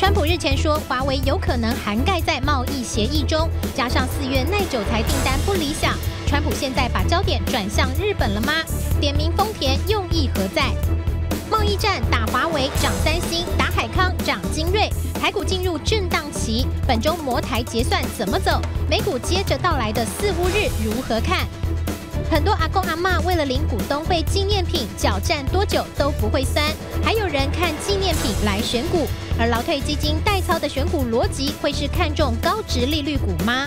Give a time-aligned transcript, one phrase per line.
[0.00, 5.94] 川普日前说，华为有可能涵盖在贸易协议中，加上四月耐久材订单不理想，
[6.26, 8.54] 川普现在把焦点转向日本了吗？
[8.98, 10.70] 点名丰田用意何在？
[11.50, 14.88] 贸易战打华为涨三星，打海康涨精锐，
[15.20, 18.58] 台股进入震荡期，本周摩台结算怎么走？
[18.88, 21.46] 美股接着到来的四巫日如何看？
[22.30, 26.64] 很多阿公阿嬷为了领股东会纪念品，脚站多久都不会酸。
[27.02, 29.04] 还有人看纪念品来选股，
[29.36, 33.66] 而劳退基金代操的选股逻辑会是看中高值利率股吗？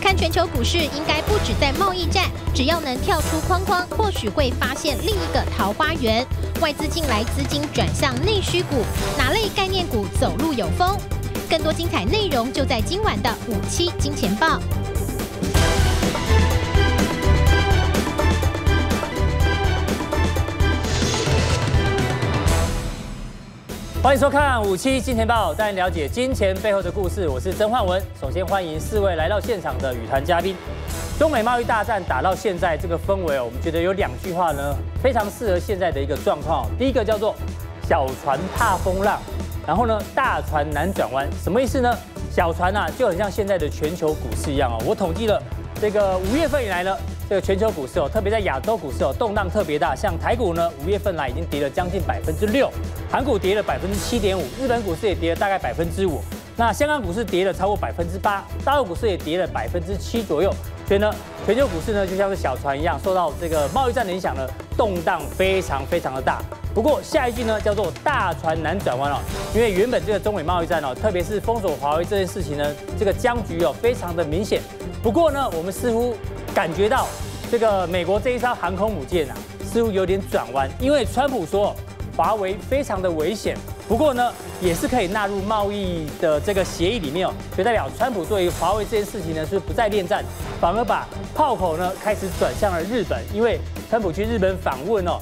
[0.00, 6.26] 看全球股市应该不止在贸易战，只要能跳出框框，或许会发现另一个桃花源。
[6.60, 8.84] 外资进来，资金转向内需股，
[9.16, 10.96] 哪类概念股走路有风？
[11.48, 14.58] 更多精彩内容就在今晚的五七金钱报。
[24.00, 27.28] 欢迎收看五七金钱报，带您了解金钱背后的故事。
[27.28, 28.00] 我是曾焕文。
[28.18, 30.54] 首先欢迎四位来到现场的与谈嘉宾。
[31.18, 36.64] 中美贸易大战打到现在这个氛围哦，我们觉得有两句话呢，非常适合现在的一个状况。
[36.78, 37.34] 第一个叫做
[37.88, 39.20] 小船怕风浪，
[39.66, 41.28] 然后呢大船难转弯。
[41.42, 41.92] 什么意思呢？
[42.30, 44.80] 小船啊就很像现在的全球股市一样哦。
[44.86, 45.42] 我统计了
[45.80, 46.96] 这个五月份以来呢。
[47.28, 49.94] 这个全球股市哦，特别在亚洲股市哦，动荡特别大。
[49.94, 52.70] 像台股呢，五月份来已经跌了将近百分之六，
[53.10, 56.22] 韩股跌了百分之七点五，日本股市也跌了大概百分之五。
[56.56, 60.50] 那香港股市跌了超过百分之八，大陆股市也跌了百分之七左右。
[60.86, 66.40] 所以呢，全球股市呢就像是小船一样，受到这个贸易战的影响呢，动荡非常非常的大。
[66.74, 69.18] 不过下一句呢叫做大船难转弯哦，
[69.54, 74.62] 因为原本这个中美贸易战哦，特别是封锁华为这件事情呢，这个僵局哦非常的明显。
[75.02, 76.16] 不过呢，我们似乎
[76.58, 77.06] 感觉到
[77.52, 81.72] 这个美国这一艘航空母舰啊，似乎有点转弯，因为川普说
[82.16, 83.56] 华为非常的危险，
[83.86, 90.24] 不过呢，也是可以纳入贸易的这个协议里面哦，就代表川普对于华为这件事情呢，是不再恋战，
[90.60, 95.20] 反而把炮口呢开始转向了日本，因为川普去日本访问哦。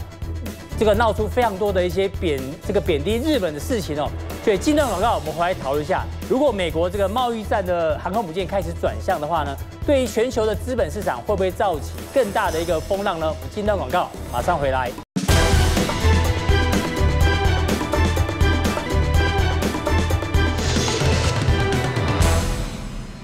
[0.78, 4.10] 这个闹出非常多的一些贬这个贬低日本的事情哦，
[4.44, 13.26] 所以进段广告，我们回来讨论一下，如果美国这个贸易战的航空母舰开始转向的话呢，对于全球的资本市场会不会造起更大的一个风浪呢？
[13.26, 15.06] 我们进段广告，马上回来。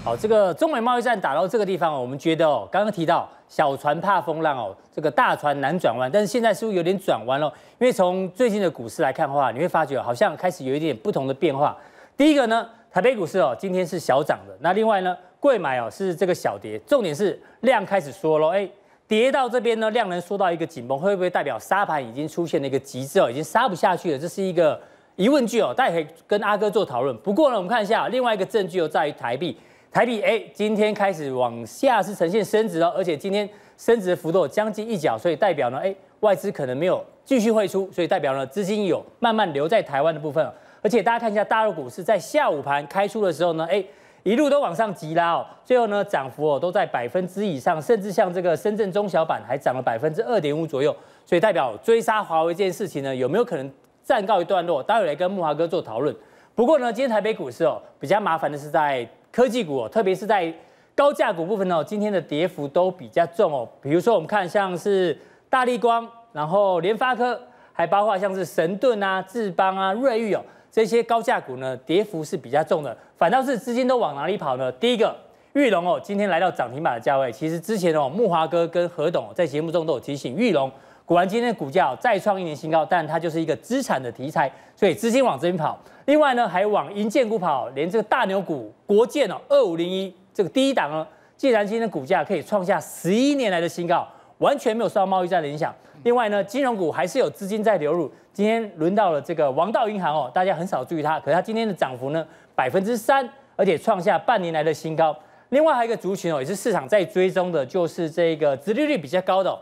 [0.05, 7.47] 好，这个中美贸易战打到这个地方，我们觉得哦，刚刚提到小船怕风浪哦，这个大船难转弯，但是现在是不是有点转弯了？
[7.79, 11.79] 因为从最近的股市来看的话，你会发觉好像开始有一点不同的变化。
[12.17, 14.57] 第一个呢，台北股市哦，今天是小涨的。
[14.59, 18.49] 那另外呢，贵买哦是这个小跌，重点是量开始缩了。
[18.49, 18.69] 哎，
[19.07, 24.19] 跌到这边呢，量能缩到一个紧绷，会不会代表杀盘已经出现了一个极致哦，已经杀不下去了？
[24.19, 24.81] 这是一个
[25.15, 27.17] 疑问句哦，大家可以跟阿哥做讨论。
[27.19, 29.57] 不过呢，我们看一下另外一个证据哦，在于台币。
[29.93, 40.51] 台币哎，今天开始往下是呈现升值哦，而且今天升值的幅度将近一角，所以代表呢，哎，外资可能没有继续汇出，所以代表呢，资金有慢慢留在台湾的部分。
[40.81, 43.85] 而且大家看一下大陆股市在下午盘开出的时候呢，哎，
[44.23, 53.71] 一路都往上急拉哦，最后呢，涨幅哦都在百分之以上，甚至像这个深圳中小板还涨了百分之二点五左右，所以代表追杀华为这件事情呢，有没有可能
[54.03, 54.83] 暂告一段落？
[54.83, 56.17] 待会来跟木华哥做讨论。
[56.55, 59.07] 不过呢，今天台北股市哦比较麻烦的是在。
[59.33, 60.55] 科技股哦，特别是在
[60.95, 63.67] 高价股部分哦，今天的跌幅都比较重哦。
[63.81, 67.41] 比如说，我们看像是大力光，然后联发科，
[67.73, 72.95] 还包括像是神盾啊、智邦啊、瑞昱哦，这些高价股呢，跌幅是比较重的。
[73.17, 74.71] 反倒是资金都往哪里跑呢？
[74.73, 75.17] 第一个，
[75.55, 77.33] 裕隆哦，今天来到涨停板的价位。
[77.33, 80.71] 其实之前哦，木华哥跟何董在节目中都有提醒，裕隆
[81.13, 85.79] 果然今天的股价再创一年新高，但它就是一个资产的题材，所以资金往这边跑。
[86.07, 91.07] 另外呢，还往银建股跑，连这个大牛股国建哦，二五零一这个第一档呢，
[91.37, 94.09] 既然今天的股价可以创下十一年来的新高，
[94.39, 95.75] 完全没有受到贸易战的影响。
[96.03, 98.11] 另外呢，金融股还是有资金在流入。
[98.33, 105.15] 今天轮到了这个王道银行哦，大家很少注意它，可是它今天的涨幅呢百分之三，而且创下半年来的新高。
[105.51, 109.55] 另外还有一个族群哦，也是市场在追踪的，就是这个殖利率比较高的。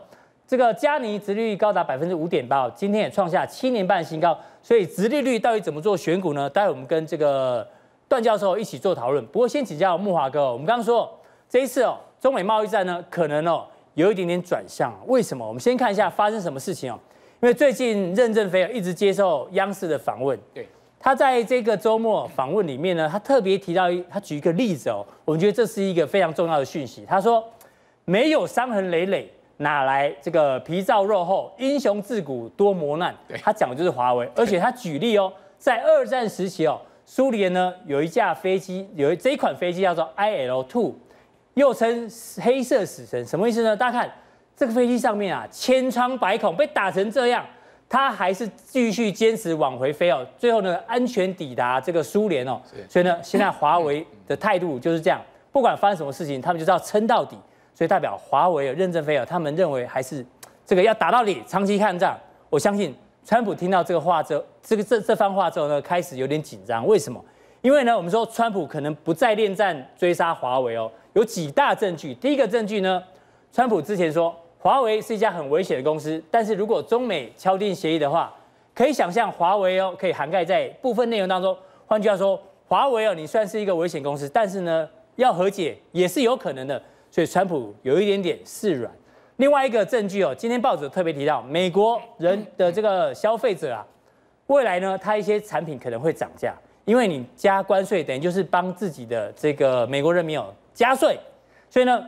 [0.51, 4.37] 这个嘉尼殖利率高达百分之五点八，今天也创下七年半新高。
[4.61, 6.49] 所以殖利率到底怎么做选股呢？
[6.49, 7.65] 待会我们跟这个
[8.09, 9.25] 段教授一起做讨论。
[9.27, 11.09] 不过先请教木华哥，我们刚刚说
[11.47, 14.93] 这一次哦，中美贸易战呢，可能哦有一点点转向。
[15.07, 15.47] 为什么？
[15.47, 16.99] 我们先看一下发生什么事情哦。
[17.41, 20.67] 因为最近任正非一直接受央视的访问，对，
[20.99, 27.05] 他在这个周末访问里面呢，他特别提到一，他举一个例子哦，我们觉得这是一个非常重要的讯息。
[27.07, 27.41] 他说
[28.03, 29.31] 没有伤痕累累。
[29.61, 33.15] 哪来这个皮糙肉厚、英雄自古多磨难？
[33.41, 40.93] 他讲的就是华为，而且他举例哦，在二战时期哦，苏联呢有一架飞机，有这一款飞机叫做 IL-2，
[41.53, 42.09] 又称
[42.41, 43.75] 黑色死神，什么意思呢？
[43.77, 44.11] 大家看
[44.55, 47.45] 这个飞机上面啊，千疮百孔，被打成这样，
[47.87, 50.25] 他还是继续坚持往回飞哦。
[50.37, 52.59] 最后呢，安全抵达这个苏联哦。
[52.89, 55.21] 所以呢，现在华为的态度就是这样，
[55.51, 57.37] 不管发生什么事情，他们就是要撑到底。
[57.81, 60.23] 所以代表华为有任正非啊，他们认为还是
[60.67, 62.15] 这个要打到底，长期抗战。
[62.47, 62.95] 我相信。
[63.25, 66.85] 川普听到这个话之后，这个这这番话之后呢，开始有点紧张。
[66.85, 67.19] 为什么？
[67.61, 72.13] 因为呢，我们说川普可能不再恋战追杀华为哦，有几大证据。
[72.13, 73.01] 第一个证据呢，
[73.51, 78.31] 川普之前说华为是一家很危险的公司，但是如果中美敲定协议的话，
[78.75, 81.57] 可以想象华为哦可以涵盖在部分内容当中。
[81.87, 86.79] 换句话说，华为哦你算是一个危险公司，但是呢要和解也是有可能的。
[87.11, 88.91] 所以川普有一点点示软。
[89.35, 93.85] 另外一个证据哦，今天报纸特别提到，美国人的这个消费者啊，
[94.47, 96.55] 未来呢，他一些产品可能会涨价，
[96.85, 101.19] 因为你加关税，等于就是帮自己的这个美国人民有加税，
[101.69, 102.05] 所以呢，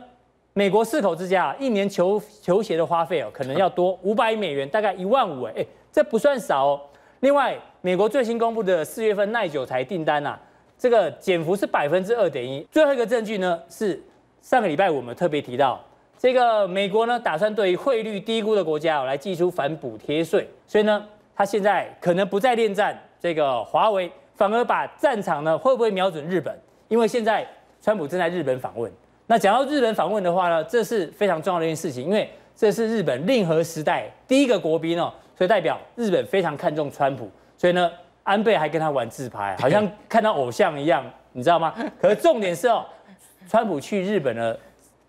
[0.52, 6.80] 美国四口之家一年球球鞋的花费哦，可能要多五百美元，大概一万五哎，这不算少哦。
[7.20, 10.40] 另外，美国最新公布的四月份耐久财订单啊，
[10.78, 12.64] 这个减幅是百分之二点一。
[12.70, 14.00] 最后一个证据呢，是
[14.44, 15.80] 上个礼拜我们特别提到。
[16.18, 21.02] 这个美国呢，打算对于汇率低估的国家来寄出反补贴税，所以呢，
[21.34, 26.54] 他现在可能不再恋战这个华为，反而把战场呢会不会瞄准日本？
[26.88, 27.46] 因为现在
[27.80, 28.92] 川普正在日本访问。
[29.26, 37.90] 那讲到日本访问的话呢，这是非常重要的一件事情，因为这是日本令和时代第一个国宾哦，所以代表日本非常看重川普，所以呢，
[38.22, 41.02] 安倍还跟他玩自拍，好像 看到偶像一样，
[41.32, 41.74] 你知道吗？
[41.98, 42.84] 可是重点是哦，
[43.48, 44.56] 川普去日本呢。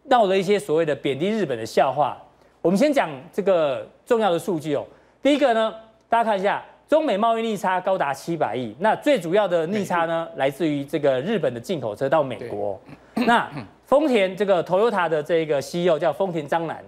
[0.08, 2.16] 闹了一些所谓的贬低日本的笑话。
[2.62, 4.86] 我们先讲这个重要的数据哦。
[5.20, 5.74] 第一个呢，
[6.08, 8.76] 大家看一下，中美贸易逆差高达七百亿。
[8.78, 12.80] 那最主要的逆差呢，来自于这个日本的进口车到美国。
[13.16, 13.50] 那
[13.88, 16.86] 丰田这个 Toyota 的这个 CEO 叫丰田章男，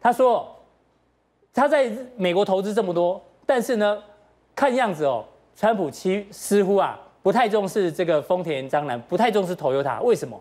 [0.00, 0.50] 他说
[1.52, 4.02] 他在美国投资这么多，但是呢，
[4.56, 5.22] 看样子哦，
[5.54, 10.00] 川普其似乎啊不太重视这个丰田章男，不太重视 Toyota。
[10.00, 10.40] 为什么？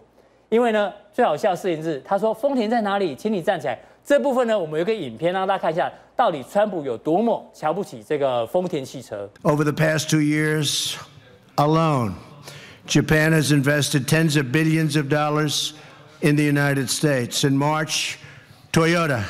[0.53, 3.75] 因为呢，最好笑的事情是，他说丰田在哪里，请你站起来。
[4.05, 9.27] 这部分呢，我们有个影片让大家看一下，到底川普有多么瞧不起这个丰田汽车。
[9.41, 10.93] Over the past two years
[11.55, 12.11] alone,
[12.85, 15.71] Japan has invested tens of billions of dollars
[16.21, 17.43] in the United States.
[17.43, 18.19] In March,
[18.71, 19.23] Toyota.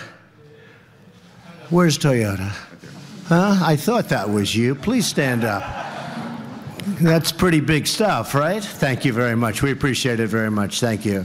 [1.70, 2.52] Where's Toyota?
[3.30, 3.64] Huh?
[3.64, 4.76] I thought that was you.
[4.76, 5.64] Please stand up.
[7.01, 8.63] That's pretty big stuff, right?
[8.63, 9.63] Thank you very much.
[9.63, 10.81] We appreciate it very much.
[10.81, 11.25] Thank you.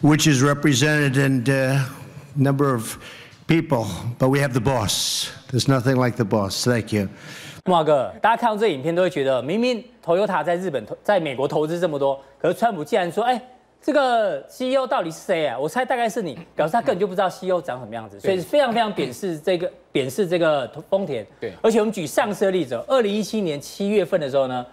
[0.00, 1.86] Which is represented in a
[2.34, 2.98] number of
[3.46, 3.86] people,
[4.18, 5.30] but we have the boss.
[5.50, 6.64] There's nothing like the boss.
[6.64, 7.08] Thank you.
[7.64, 13.40] 木华哥，大家看到这影片都会觉得，明明 Toyota 在日本投，在美国投资这么多，可是川普竟然说，哎。
[13.81, 15.57] 这个 CEO 到底是谁啊？
[15.57, 21.25] 我猜大概是你，表示他根本就不知道 CEO 长什么样子，所以非常非常贬视这个贬视这个丰田。
[21.39, 24.65] 对，而且我们举上次的例子，二零一七年七月份的时候呢，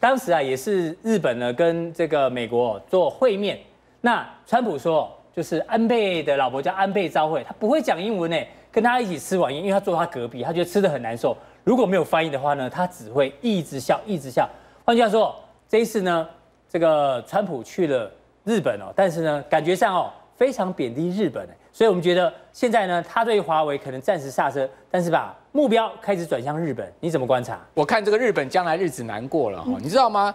[0.00, 3.58] 当时啊也是日本呢跟这个美国做会面，
[4.00, 8.36] 那川普说就是安倍的老婆叫安倍昭惠，他不会讲英文呢，
[8.70, 11.36] 跟他一起吃晚宴，因为他坐他隔壁，他觉得吃的很难受。
[11.62, 14.48] 如果没有翻译的话呢，他只会一直笑一直笑。
[14.86, 15.36] 换句话说，
[15.68, 16.26] 这一次呢，
[16.70, 18.10] 这个川普去了。
[18.44, 27.60] 日本哦，但是呢，感觉上哦非常贬低日本，所以我们觉得现在呢，他对华为可能暂时刹车，但是把目标开始转向日本，你怎么观察？
[27.74, 30.34] 我看这个日本将来日子难过了哈，你知道吗？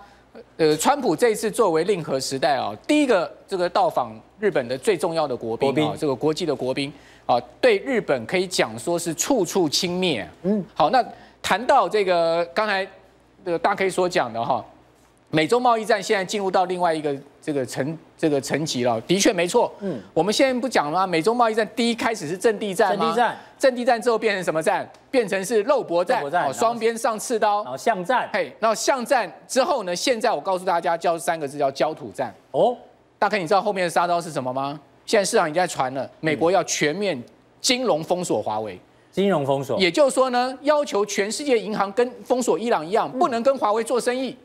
[0.57, 6.93] 呃，川普这一次作为令和时代啊第一个这个到访日本的最重要的国宾啊，这个国际的国宾
[7.25, 10.23] 啊，对日本可以讲说是处处轻蔑。
[10.43, 11.03] 嗯，好，那
[11.41, 12.87] 谈到这个刚才
[13.43, 14.63] 这个大 K 所讲的哈。
[15.29, 17.13] 美洲贸易战现在进入到另外一个
[17.47, 19.73] 这个层这个层级了，的确没错。
[19.79, 21.07] 嗯，我们现在不讲了吗？
[21.07, 23.05] 美中贸易战第一开始是阵地战吗？
[23.05, 24.85] 阵地战，阵地战之后变成什么战？
[25.09, 28.29] 变成是肉搏战，哦，双边上刺刀，然后巷战。
[28.33, 29.95] 嘿，然后巷战之后呢？
[29.95, 32.35] 现在我告诉大家叫三个字，叫焦土战。
[32.51, 32.75] 哦，
[33.17, 34.77] 大概你知道后面的杀招是什么吗？
[35.05, 37.17] 现在市场已经在传了，美国要全面
[37.61, 38.77] 金融封锁华为，
[39.09, 44.35] 金融封锁，也就是说呢，要求全世界银行跟封锁伊朗一样，不能跟华为做生意。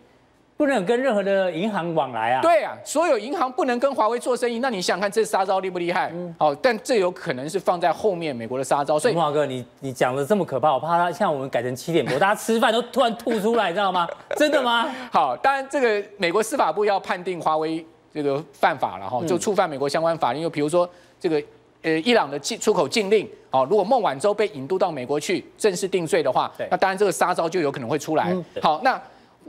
[0.63, 2.41] 不能跟任何的银行往来啊！
[2.41, 4.61] 对啊，所有银行不能跟华为做生意。
[4.61, 6.09] 那你想想看，这杀招厉不厉害？
[6.15, 8.97] 嗯，好，但这有可能是放在后面美国的杀招。
[8.97, 14.07] 所以，木华哥，你你讲的这么可怕，我怕他像我们改成七点播， 大家吃饭都突然吐出来，知道吗？
[14.37, 14.89] 真的吗？
[15.11, 20.41] 好，当然这个美国司法部要判定华为这个犯法了哈，就触犯美国相关法律。
[20.41, 20.89] 又比如说
[21.19, 21.43] 这个
[21.83, 28.33] 呃伊朗的进出口禁令，好，如果孟晚舟被引渡到美国去正式定罪的话，那当然这个杀招就有可能会出来。
[28.61, 29.03] 好，那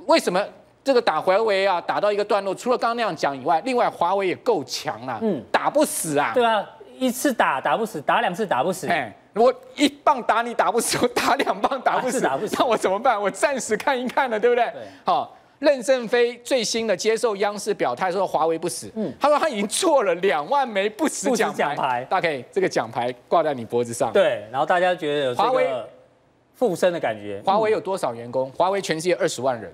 [0.08, 0.44] 为什么？
[0.84, 6.32] 这个打华为啊，打到一个段落，除了刚刚那样讲以外，另外华为也够强了，嗯，打不死啊。
[6.34, 6.64] 对啊，
[6.98, 8.88] 一次打打不死，打两次打不死。
[8.88, 13.20] 哎，我一棒打你打不死，我打两棒打不死，打不死，那我怎么办？
[13.20, 14.66] 我暂时看一看了，对不对？
[14.66, 14.82] 对。
[15.06, 24.12] 好，任正非最新的接受央视表态说华为不死，嗯，他说他已经做了两万枚不死奖牌，大概这个奖牌挂在你脖子上。
[24.12, 25.70] 对，然后大家觉得有华为
[26.54, 27.42] 附身的感觉。
[27.46, 28.52] 华为有多少员工？
[28.52, 29.74] 华为全世界二十万人。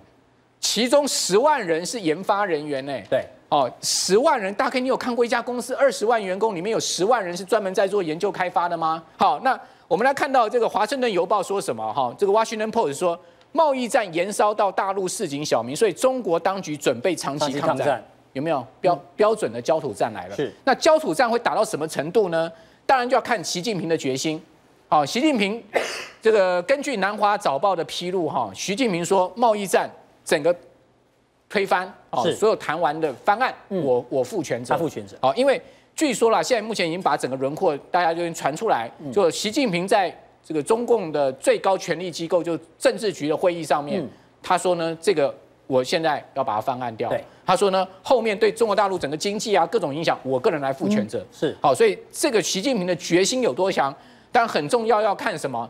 [0.59, 2.93] 其中十万人是研发人员呢。
[3.09, 9.03] 对，哦，十万人，大概你有看过一家公司二十万员工里面有十万人是专门在做研究开发的吗？
[9.17, 11.93] 好，那我们来看到这个《华盛顿邮报》说什么？
[11.93, 13.17] 哈，这个《Washington Post》说，
[13.51, 20.35] 贸易战延烧到大陆市井小民，所以中国当局准备长期抗战，有没有标标准的焦土战来了？
[20.35, 20.53] 是。
[20.65, 22.51] 那焦土战会打到什么程度呢？
[22.85, 24.39] 当然就要看习近平的决心。
[24.87, 25.63] 好，习近平
[26.21, 29.89] 这个根据南华早报的披露，哈，习近平说贸易战。
[30.29, 30.55] 整个
[31.49, 35.17] 推翻哦，所有谈完的方案，我我负全责，他负全责。
[35.23, 35.59] 哦，因为
[35.95, 44.07] 据说啦，现在目前已经把整个轮廓大家就已经传出来，就习近平在这个中共的最高权力机构，就政治局的会议上面，
[44.43, 47.11] 他说呢，这个我现在要把它翻案掉。
[47.43, 51.25] 他说呢，后面对中国大陆整个经济啊各种影响，我个人来负全责。
[51.31, 53.91] 是，好，所以这个习近平的决心有多强，
[54.31, 55.67] 但很重要要看什么？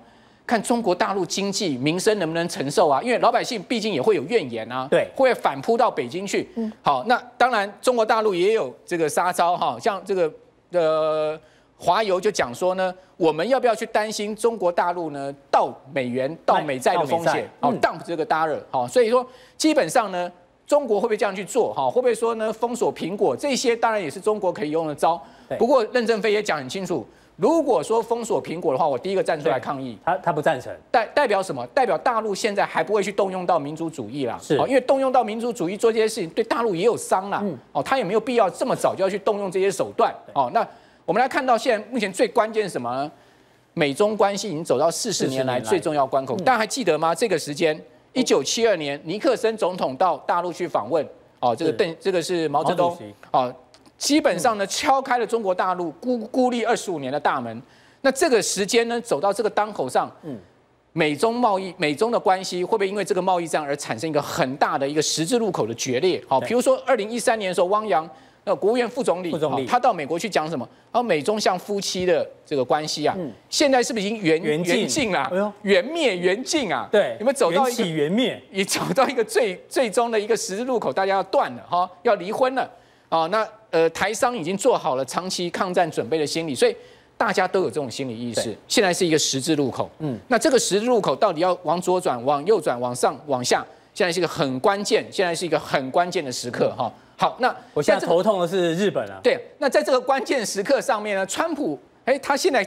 [0.49, 2.99] 看中国大陆经济民生能不能承受啊？
[3.03, 6.49] 因为老百姓毕竟也会有怨言啊，对，会反扑到北京去。
[6.55, 10.33] 嗯，好，那当然中国大陆也有这个杀招哈，像这个
[10.71, 11.39] 呃
[11.77, 17.47] 华邮就讲说呢，我们要不要去担心中国大陆呢到美元、到美债的风险？
[17.59, 19.23] 哦，dump 这个 dollar，好，所以说
[19.55, 20.31] 基本上呢，
[20.65, 21.71] 中国会不会这样去做？
[21.75, 23.37] 哈，会不会说呢封锁苹果？
[23.37, 25.21] 这些当然也是中国可以用的招。
[25.59, 27.05] 不过任正非也讲很清楚。
[27.39, 29.97] 如果说封锁苹果的话，我第一个站出来抗议。
[30.03, 31.65] 他他不赞成，代代表什么？
[31.67, 34.37] 代表大陆现在还不会去动用到民族主义啦。
[34.41, 37.41] 是，因为动用到民族主义做这些事情，对大陆也有伤啦。
[37.71, 40.13] 哦，他也没有必要这么早就要去动用这些手段。
[40.33, 40.67] 哦，那
[41.05, 43.09] 我们来看到现在目前最关键是什么呢？
[43.73, 46.35] 美中关系已经走到四十年来最重要关口。
[46.39, 47.15] 大家还记得吗？
[47.15, 47.79] 这个时间，
[48.11, 51.07] 一九七二年，尼克森总统到大陆去访问。
[51.39, 52.97] 哦，这个邓，这个是毛泽东。
[53.31, 53.55] 哦，
[53.99, 57.61] 基本上呢，敲开了中国大陆孤孤立二十五年的大门。
[58.01, 60.39] 那这个时间呢，走到这个当口上，嗯，
[60.93, 66.23] 美中贸易、美中的关系会不会因为这个贸易战而产生一个很大的一个十字路口的决裂？
[66.29, 68.09] 好，比如说二零一三年的时候，汪洋，
[68.45, 70.65] 那国务院副总理，副总理，他到美国去讲什么？
[70.93, 73.13] 然后美中像夫妻的这个关系啊，
[73.49, 75.53] 现在是不是已经缘缘尽了？
[75.63, 76.87] 缘灭缘尽啊？
[76.89, 78.41] 对，有没有走到一起缘灭？
[78.49, 82.71] 也走到一个最最终的一个十字路口，大家要断了哈，要离婚了
[83.09, 83.27] 啊？
[83.27, 86.75] 那呃，台商已经做好了长期抗战准备的心理，所以。
[87.19, 89.89] 大家都有这种心理意识，现在是一个十字路口。
[89.99, 93.61] 嗯，那这个十字路口到底要往左转、往右转、往上、往下？
[93.93, 96.73] 现在是一个很关键，现在是一个很关键的时刻。
[96.77, 99.19] 哈，好，那我现在头痛的是日本啊。
[99.21, 102.65] 对，那在这个关键时刻上面呢，川普，哎，他现在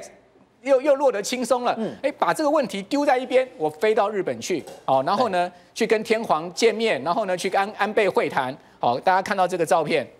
[0.61, 1.75] 又又落得轻松了。
[1.79, 8.55] 嗯，哎，把这个问题丢在一边，我飞到日本去，哦，然后呢，去跟天皇见面，然后呢，去跟安安倍会谈。
[8.79, 10.13] 好，大家看到这个照片，对，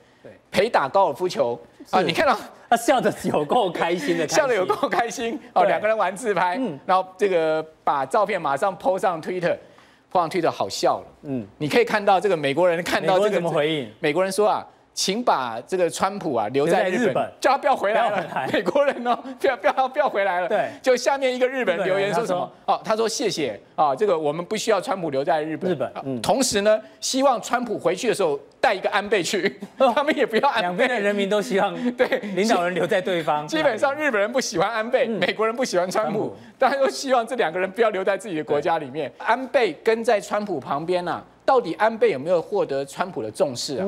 [0.51, 1.59] 陪打高尔夫球
[1.91, 2.37] 啊，你看到。
[2.73, 5.63] 他笑得有够开心的， 笑得有够开心哦！
[5.67, 13.91] 两个人玩自拍，嗯，然后这个把照片马上 po 上 Twitter，po 上 Twitter 好笑了，嗯，你可以看到这个美国人看到这个怎么回应？
[14.01, 18.49] 美国人说啊，请把这个川普啊留在日本，叫他不要回来了。
[18.51, 20.49] 美国人哦， 不要不要不要回来了。
[20.49, 22.51] 对，就下面一个日本留言说什么？
[22.65, 25.71] 哦，他说谢谢啊，这个我们不需要川普留在日本。
[25.71, 28.41] 日本，嗯，同时呢，希望川普回去的时候。
[28.63, 30.63] 带一个安倍去，他们也不要安倍。
[30.63, 33.45] 两边的人民都希望 对领导人留在对方。
[33.49, 39.13] 基本上日本人不喜欢安倍，美国人不喜欢川普，大家都希望这两个人不要留在自己的国家里面。
[39.19, 43.87] 安倍跟在川普旁边啊，到底安倍有没有获得川普的重视啊？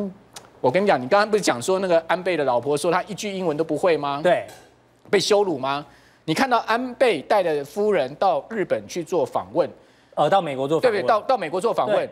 [0.61, 4.21] 我跟你讲，你刚刚不是讲说那个安倍的老婆说他一句英文都不会吗？
[4.25, 4.45] 对，
[5.09, 5.87] 被羞辱吗？
[6.25, 9.71] 你看到安倍带着夫人到日本去做访问，
[10.17, 11.09] 呃，到美国做访问，对不对？
[11.09, 12.11] 到到美国做访问。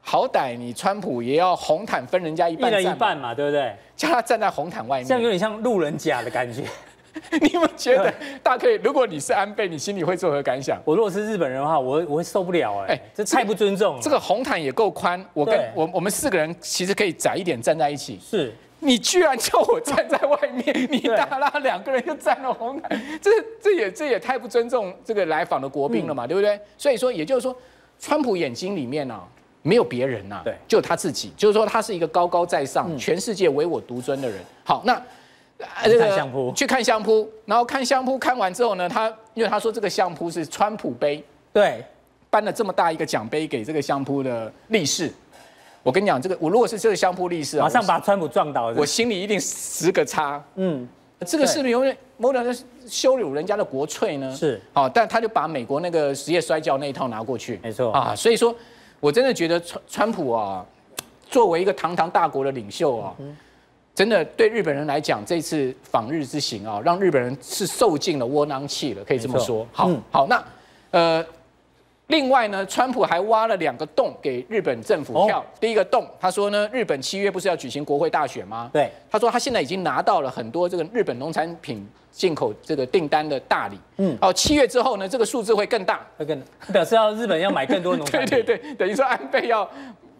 [0.00, 3.74] 好歹你川普也要红毯分人家一半，一人一半嘛，对不对？
[3.96, 6.62] 叫他站在红毯外面，这样有点像路人甲的感觉。
[7.42, 8.74] 你们觉得大可以？
[8.76, 10.80] 如果你是安倍，你心里会作何感想？
[10.84, 14.00] 我如果是日本人的话，我我会受不了哎，这太不尊重了。
[14.00, 18.18] 这个红毯也够宽，我跟我我们四个人其实可以窄一点站在一起。
[18.22, 22.90] 是，你居然叫我站在外面，你大拉两个人就站了红毯，
[23.20, 23.30] 这
[23.60, 26.58] 这也这也太不尊重这个来访的国宾了嘛，对不对？
[26.78, 27.54] 所以说，也就是说，
[27.98, 29.20] 川普眼睛里面呢。
[29.62, 34.38] 没有别人呐、啊，对，就他自己，就是说他是一个高高在上、嗯、全世界唯我独尊的人。
[34.64, 35.00] 好，那
[35.84, 36.52] 这个相扑。
[36.56, 41.84] 去看相扑，然后看相扑看完之后呢，他因为他说这个相扑是川普杯，对，
[42.30, 45.12] 颁了这么大一个奖杯给这个相扑的力士，
[45.82, 50.42] 我跟你讲，这个我如果是这个相扑力士啊，马上把川普撞倒，我心里一定十个叉。
[50.54, 50.88] 嗯，
[51.26, 54.34] 这个是不是有点某种羞辱人家的国粹呢？
[54.34, 57.92] 是，好，但他就把美国那个职业摔跤那一套拿过去，没错。
[57.92, 58.54] 啊，所以说
[59.00, 60.64] 我真的觉得川川普啊，
[61.28, 63.14] 作为一个堂堂大国的领袖啊。
[63.18, 63.36] 嗯
[63.92, 69.66] 真的对日本人来讲，这次访日之行啊，让日本人是受尽了窝囊气了，可以这么说。
[69.72, 70.42] 好，嗯、好，那
[70.92, 71.26] 呃，
[72.10, 75.40] 另外呢，川普还挖了两个洞给日本政府跳。
[75.40, 78.68] 哦、第一个洞，他说呢，日本七月不是要举行国会大选吗？
[78.72, 83.78] 对，他说他现在已经拿到了很多这个日本农产品进口这个订单的大礼。
[83.96, 88.28] 嗯，哦，七月之后呢，这个数字会更大，会更表示要日本要买更多农产品。
[88.30, 89.68] 对对对，等于说安倍要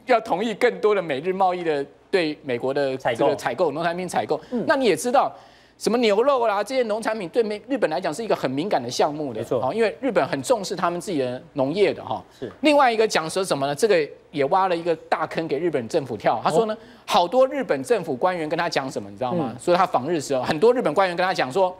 [0.07, 1.85] 要同意更多的美日贸易的。
[2.13, 5.33] 对美国的这个采购农产品采购，那你也知道，
[5.81, 12.23] 什么牛肉啦这些农产品对美日本来讲是一个很敏感的项目的，没错，因为日本很重视他们自己的农业的哈。
[12.39, 12.53] 是。
[12.61, 13.75] 另外一个讲说什么呢？
[13.75, 16.39] 这个也挖了一个大坑给日本政府跳。
[16.45, 19.57] 他说呢，好多日本政府官员跟他讲什么，你知道吗？
[19.59, 21.75] 所以他访日的时候，很多日本官员跟他讲说，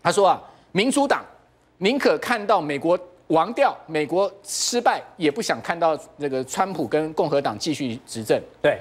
[0.00, 1.24] 他说啊，民主党
[1.78, 8.40] 宁可看到美国亡掉，美国失败，也不想看到那个川普跟共和党继续执政。
[8.62, 8.78] 对。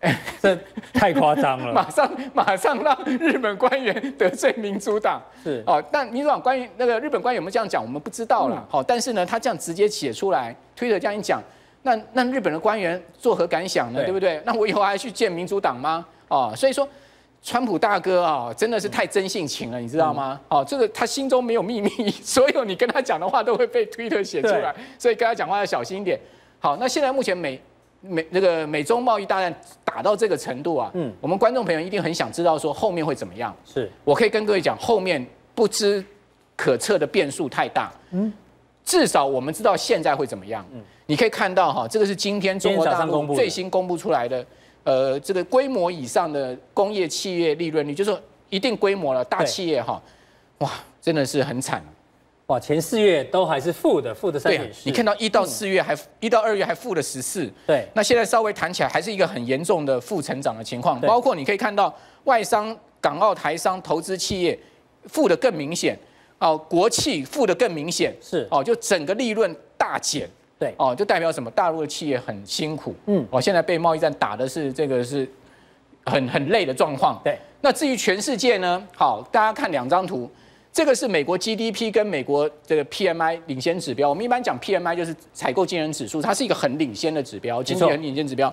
[0.00, 0.58] 哎， 这
[0.94, 1.72] 太夸张了！
[1.74, 7.82] 马上马上让日本官员得罪民主党是哦，但民主党官员那个日本官员有没有这样讲？
[7.82, 8.66] 我们不知道了。
[8.70, 11.42] 好，但是呢，他这样直接写出来，推特这样一讲，
[11.82, 14.02] 那那日本的官员作何感想呢？
[14.02, 14.40] 对不对？
[14.46, 16.06] 那我以后还去见民主党吗？
[16.28, 16.88] 哦，所以说，
[17.42, 20.40] 川普大哥啊，真的是太真性情了，你知道吗？
[20.48, 21.90] 哦，这个他心中没有秘密，
[22.24, 26.18] 所有你跟他讲的话都会被推特写出来，所以跟他讲话要小心一点。
[26.58, 27.60] 好，那现在目前美。
[28.02, 29.54] 美那个美中贸易大战
[29.90, 33.54] 打到这个程度啊，嗯，我们观众朋友一定很想知道说后面会怎么样。
[33.64, 36.04] 是，我可以跟各位讲，后面不知
[36.54, 37.92] 可测的变数太大。
[38.12, 38.32] 嗯，
[38.84, 40.64] 至少我们知道现在会怎么样。
[40.72, 44.46] 嗯，你可以看到哈，这个是今天中国大陆最新公布出来的，
[44.84, 50.00] 呃，这个规模以上的工业企业利润率，就是说一定规模了，大企业哈，
[50.58, 50.70] 哇，
[51.02, 51.82] 真的是很惨。
[52.50, 54.80] 哇，前四月都还是负的，负的三点四。
[54.82, 57.48] 你看到一到四月还一、嗯、到二月还负的十四。
[57.64, 61.00] 对，那现在稍微谈起来还是一个很严重的负成长的情况。
[61.02, 64.58] 包括你可以看到外商、港澳台商、投资企业
[65.04, 65.96] 负的更明显，
[66.40, 68.12] 哦，国企负的更明显。
[68.20, 70.28] 是哦，就整个利润大减。
[70.58, 71.48] 对哦，就代表什么？
[71.52, 72.96] 大陆的企业很辛苦。
[73.06, 75.24] 嗯，哦，现在被贸易战打的是这个是
[76.04, 77.20] 很很累的状况。
[77.22, 78.84] 对，那至于全世界呢？
[78.96, 80.28] 好，大家看两张图。
[80.72, 84.08] 这个是美国 GDP 跟美国这个 PMI 领先指标。
[84.08, 88.52] 我们一般讲 PMI 就是采购经理人指数，它是一个很领先的指标，经济很领先指标。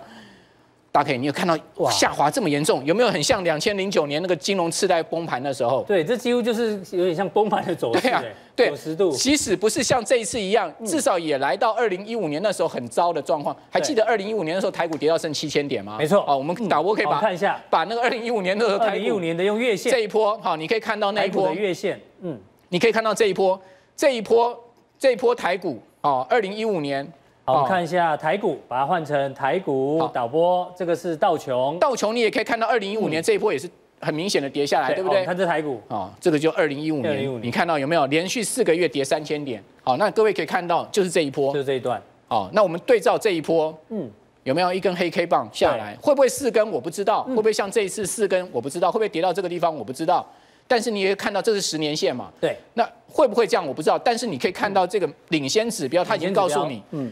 [0.91, 5.83] 大家可以，你有看到哇下滑这么严重，有没有很像两千零九年那个金融次贷崩盘的时候？
[5.87, 8.01] 对，这几乎就是有点像崩盘的走势。
[8.01, 8.23] 对啊，
[8.57, 9.11] 对，九十度。
[9.11, 13.55] 即使不是像这一次一样，至少也来到二零一五年那时候很糟的状况。
[13.69, 15.95] 还记得二零一五年的时候台股跌到剩七千点吗？
[15.99, 16.25] 没错。
[16.27, 22.35] 哦，我们导播可以把看一下，把那个二零一五年的时候台股，二零一五年的用月线这一波，好，你可以看到那一波的月线，嗯，
[22.69, 23.59] 你可以看到这一波，
[23.95, 24.57] 这一波，
[24.97, 27.07] 这一波台股，哦，二零一五年。
[27.45, 31.79] 好，我们看一下台股，把它换成台股导播，这个是道琼。
[31.79, 35.25] 道琼你也可以看到，二零一五年这一波也是很明显的跌下来，对不对？
[35.25, 39.63] 看这台股，啊，这个就二零一五年，你看到有没有连续四个月跌三千点？
[39.83, 42.01] 好，那各位可以看到，就是这一波，就是这一段。
[42.27, 44.09] 好，那我们对照这一波，嗯，
[44.43, 45.95] 有没有一根黑 K 棒下来？
[46.01, 46.69] 会不会四根？
[46.71, 47.23] 我不知道。
[47.23, 48.49] 会不会像这一次四根？
[48.51, 48.91] 我不知道。
[48.91, 49.73] 会不会跌到这个地方？
[49.73, 50.29] 我不知道。
[50.67, 52.29] 但是你也看到这是十年线嘛？
[52.41, 52.57] 对。
[52.73, 53.65] 那会不会这样？
[53.65, 53.97] 我不知道。
[53.97, 57.09] 但是你可以看到这个领先指标，它已经告诉你，嗯。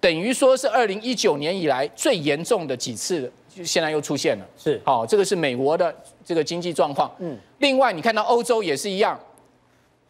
[0.00, 3.30] 等于说是二零一九年以来最严重的几次，就
[3.64, 4.46] 现在又出现了。
[4.56, 7.10] 是，好，这个是美国的这个经济状况。
[7.18, 9.18] 嗯，另外你看到欧洲也是一样，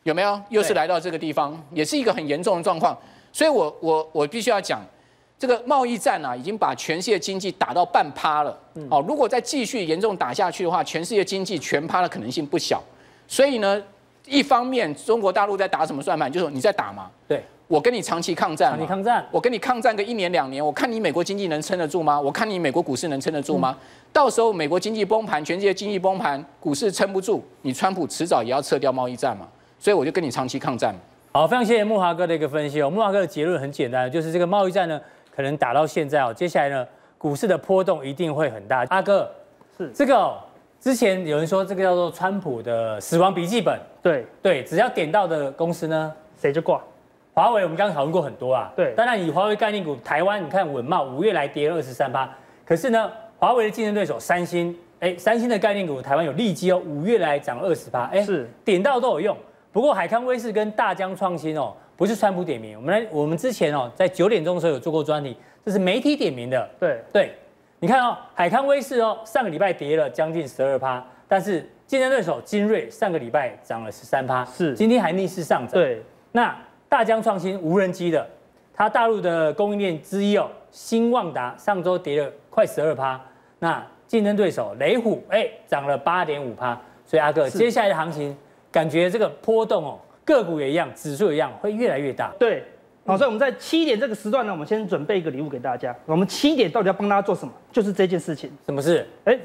[0.02, 0.40] 有没有？
[0.48, 2.96] 又是来到这个地方，也是一个很严重的状况。
[3.32, 4.80] 所以我我我必须要讲，
[5.38, 8.58] 这个贸易战啊，已经把全世界经济打到半趴了。
[8.90, 12.82] 哦，如果再继续严重打下去的话，全世界经济全趴的可能性不小。
[13.28, 13.82] 所以呢，
[14.24, 16.32] 一方面中国大陆在打什么算盘？
[16.32, 17.10] 就是说你在打嘛。
[17.28, 17.44] 对。
[17.68, 22.20] 我跟你长期抗战，你抗战，我跟你抗战个一年两年，我看你美国经济能撑得住吗？
[22.20, 23.76] 我看你美国股市能撑得住吗？
[23.80, 29.48] 嗯、到时候美国经济崩盘，全世界经济崩盘，股市撑不住，你川普迟早也要撤掉贸易战嘛。
[29.80, 30.94] 所以我就跟你长期抗战。
[31.32, 32.88] 好，非常谢谢木华哥的一个分析哦。
[32.88, 35.00] 木华哥的结论很简单，就是这个贸易战呢，
[35.34, 36.86] 可能打到现在哦，接下来呢，
[37.18, 38.86] 股市的波动一定会很大。
[38.90, 39.28] 阿哥，
[39.76, 40.38] 是这个、哦、
[40.80, 46.80] 之前有人说这个叫做川普的死亡笔记本，对对，只要点到的公司呢，谁就挂。
[47.38, 48.72] 华为，我们刚刚讨论过很多啊。
[48.74, 52.26] 对，当然以华为概念股，台湾你看稳茂五月来跌了二十三趴。
[52.64, 58.04] 可是呢，华为的竞争对手三星，哎，三星的概念股台湾有利基哦，五月来涨了二十趴。
[58.04, 59.36] 哎，是点到都有用。
[59.70, 62.74] 不过海康威视跟大疆创新哦，不是川普点名。
[62.74, 66.66] 我们来，我们之前哦，在九点钟的时候有做过专题，这是媒体点名的。
[66.80, 67.34] 对对，
[67.80, 75.72] 你看哦，海康威视哦，上个礼拜跌了将近十二趴，但是竞争对手精锐上个礼拜涨了十三趴，是今天还逆势上涨。
[75.72, 76.56] 对，那
[76.88, 78.26] 大疆创新无人机的，
[78.72, 83.20] 它大陆的供应链之一哦，新旺达上周跌了快十二趴，
[83.58, 88.36] 那竞争对手雷虎哎涨了八点五趴，所以阿哥接下来的行情
[88.70, 92.32] 感觉这个波动哦，个股也一样，指数也一样，会越来越大。
[92.38, 92.62] 对。
[93.08, 95.94] 好，所以我们在七点这个时段呢，我们先准备一个礼物给大家。
[96.06, 97.52] 我们七点到底要帮大家做什么？
[97.70, 98.50] 就是这件事情。
[98.64, 99.06] 什么事？
[99.22, 99.38] 哎，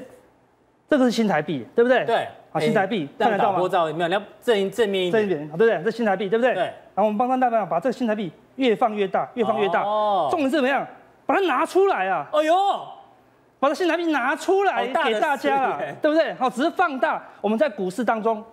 [0.90, 2.04] 这个是新台币，对不对？
[2.04, 2.26] 对。
[2.52, 3.58] 好，新台币看得到吗？
[3.58, 4.08] 波照有没有？
[4.08, 5.28] 你要正正面一点。
[5.28, 5.82] 正对不对？
[5.82, 6.54] 这新台币，对不对？
[6.54, 6.62] 对。
[6.94, 9.82] 然后我们帮大家把这个新台币越放越大，越放越大。
[9.82, 10.28] 哦。
[10.30, 10.86] 重点是怎么样？
[11.24, 12.28] 把它拿出来啊！
[12.32, 12.54] 哎呦，
[13.58, 16.34] 把这新台币拿出来给大家了，对不对？
[16.34, 17.22] 好，只是放大。
[17.40, 18.44] 我们在股市当中，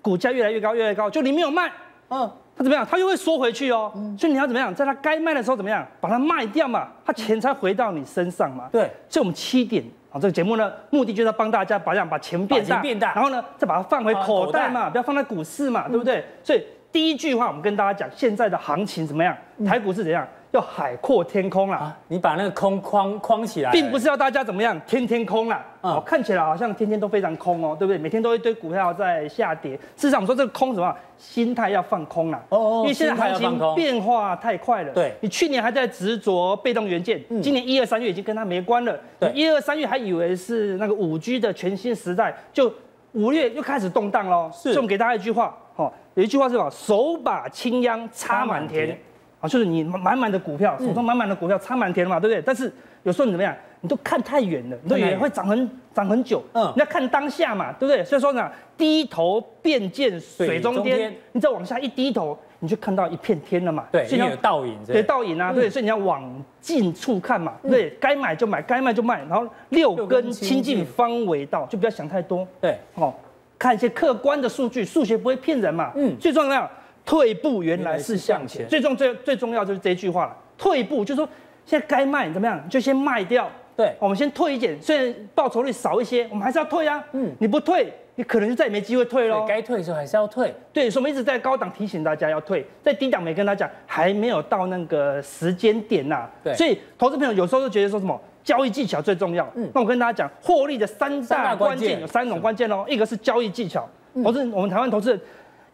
[0.00, 1.72] 股价越来越高，越来越高，就你没有卖，
[2.10, 2.30] 嗯。
[2.56, 2.86] 它怎么样？
[2.88, 3.90] 它又会缩回去哦。
[4.18, 4.72] 所以你要怎么样？
[4.74, 5.84] 在它该卖的时候怎么样？
[5.98, 8.68] 把它卖掉嘛，它钱才回到你身上嘛。
[8.70, 8.82] 对。
[9.08, 16.24] 所以我们七点啊，这个节目呢，目的就是要帮大家把这样把钱变大，变大，然后呢，再把它放回口袋嘛，不要放在股市嘛，对不对？
[16.42, 19.36] 所以第一句话，我们跟大家讲，现在的行情怎么样？
[19.64, 20.26] 台股是怎样？
[20.52, 21.98] 要海阔天空啦、啊！
[22.08, 25.64] 你把那个空框框起来，并不是要大家怎么样天天空啦。
[25.80, 27.96] 哦、嗯，看起来好像天天都非常空哦，对不对？
[27.96, 29.76] 每天都一堆股票在下跌。
[29.96, 30.94] 事实上，我们说这个空什么？
[31.16, 32.42] 心态要放空啦。
[32.48, 32.80] 哦哦。
[32.82, 34.92] 因为现在行情变化太快了。
[34.92, 35.14] 对。
[35.20, 38.98] 你去年还在执着被动元件，今年一二三月已经跟它没关了。
[39.20, 39.30] 对。
[39.32, 42.72] 一二三月还以为是那个五 G 的全新时代，就
[43.12, 44.50] 五月又开始动荡喽。
[44.52, 44.62] 是。
[44.62, 46.68] 所以我们给大家一句话，哦，有一句话是什么？
[46.70, 48.98] 手把青秧插满田。
[49.40, 52.42] 啊，就是你满满的股票，手中满满的股票插满田了嘛，对不对？
[52.44, 52.70] 但是
[53.02, 56.42] 有时候你怎么样，你都看太远了，你都以为会涨很涨很久。
[56.52, 58.04] 嗯，你要看当下嘛，对不对？
[58.04, 63.86] 所以说呢，低头便见水中天，你再往下一低头，你就看到一片天了嘛。
[63.90, 64.78] 对，所以你有倒影。
[64.86, 66.22] 对，倒影啊，对，所以你要往
[66.60, 72.46] 近处看嘛，对，该买就买，该卖就卖，然后六根清净方为道，就不要想太多。
[72.60, 73.14] 对，哦，
[73.58, 75.92] 看一些客观的数据，数学不会骗人嘛。
[75.96, 76.70] 嗯，最重要。
[77.04, 80.36] 退步原来是向前，最重最最重要就是这句话了。
[80.56, 81.28] 退步就是说，
[81.64, 83.48] 现在该卖怎么样，就先卖掉。
[83.76, 87.02] 对，我们先退一点，虽然报酬率少一些，我们还是要退啊。
[87.12, 89.46] 嗯，你不退，你可能就再也没机会退喽。
[89.48, 90.54] 该退的时候还是要退。
[90.70, 96.28] 对，所以我们一直在高档提醒大家要退，在低档没跟大家讲，还没有到那个时间点呐。
[96.44, 99.50] 对，所以投资朋友有时候都觉得说什么交易技巧最重要。
[99.54, 103.88] 嗯，那我跟大家讲，获利的三大关键有三种关键哦，一个是交易技巧，
[104.22, 105.20] 投资我们台湾投资人。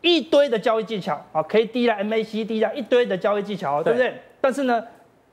[0.06, 4.14] 一堆的交易技巧啊，K D 啦，MACD 啦，一堆的交易技巧，对不对？
[4.40, 4.82] 但是呢，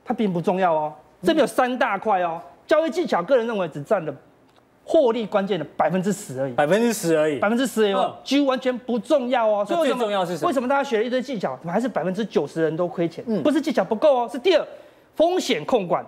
[0.04, 0.92] 它并不重要哦。
[1.22, 4.14] 这边有三大块哦，交易技巧，个人认为只占了
[4.84, 9.64] 获利关键的百分之十而已，百分之十而已，百分之十而已，几乎完全不重要哦。
[9.64, 10.48] 所以最重要是什么？
[10.48, 13.24] 为什么大家学了一堆技巧，怎么还是百分之九十人都亏钱？
[13.26, 14.66] 嗯，不是技巧不够哦，是第二
[15.14, 16.04] 风险控管。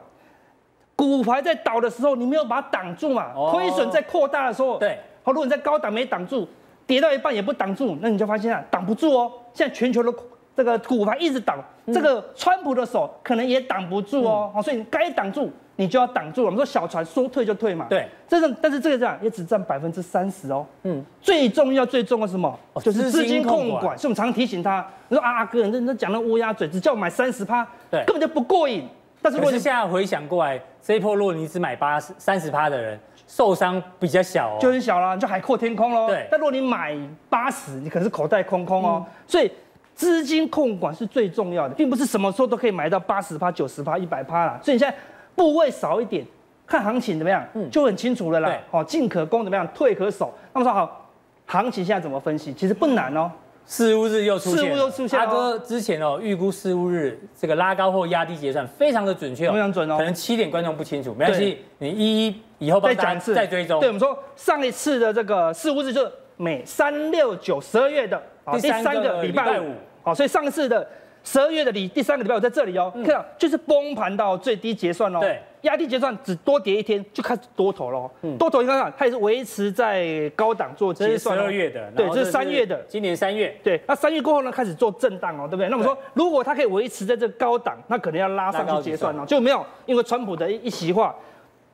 [0.94, 3.32] 股牌在倒的时候，你没有把它挡住嘛？
[3.50, 6.48] 亏损在扩大的时候，对，好，如果你在高档没挡住。
[6.86, 9.32] 跌到一半也不挡住，那你就发现啊，挡不住哦。
[9.52, 10.12] 现在全球的
[10.54, 14.50] 这个股牌一直挡，嗯、这个川普的手可能也挡不住哦。
[14.54, 16.44] 好、嗯，所以你该挡住，你就要挡住。
[16.44, 17.86] 我们说小船说退就退嘛。
[17.90, 20.64] 对，这是但是这个这样也只占百分之三十哦。
[20.84, 22.58] 嗯，最重要最重要是什么？
[22.72, 23.98] 哦、就是资金控管。
[23.98, 28.88] 所以我们常常提醒他，你说啊，阿哥，你这讲那乌鸦嘴，只叫我买三十趴，对，根本就不过瘾。
[29.20, 32.98] 但是如果你现在回想过来，这一波如果你只买八十三十趴的人。
[33.26, 36.06] 受伤比较小哦，就很小啦，就海阔天空喽。
[36.06, 36.96] 对，但如果你买
[37.28, 39.04] 八十，你可能是口袋空空哦。
[39.04, 39.50] 嗯、所以
[39.94, 44.60] 资金控管是最重要的，并不是什么时候都可以买到八十趴、九十趴、一百趴啦。
[44.62, 44.96] 所以你现在
[45.34, 46.24] 部位少一点，
[46.66, 48.52] 看行情怎么样，嗯，就很清楚了啦。
[48.70, 50.32] 哦，进可攻怎么样，退可守。
[50.52, 51.08] 那么说好，
[51.46, 52.52] 行情现在怎么分析？
[52.52, 53.30] 其实不难哦。
[53.68, 55.18] 四巫日又出现，四巫又出现。
[55.18, 59.96] 阿哥之前哦预估四巫日这个拉高或压低结算非常的准确哦，非常准哦。
[59.96, 63.80] 可能七点观众不清楚，没关系，你一一以后再讲一次，再追踪。
[63.80, 68.22] 对，我们说上一次的这个四巫日就是每三六九十二月的
[68.60, 70.86] 第三个礼拜五，好，所以上一次的。
[71.28, 81.36] 十二月的礼第三个礼拜五在这里哦，看到就是崩盘到最低结算哦，对，压低结算只多跌一天就开始多头喽，多头你看看它也是维持在高档做结算。
[81.36, 85.68] 十二月的，对，这是三月的，今年三月，对，那三月过后呢开始做震荡哦，对不对？
[85.68, 89.12] 那我们说如果它可以维持在这高档，那可能要拉上去结算。
[89.18, 91.12] 哦，就没有因为川普的一一席话。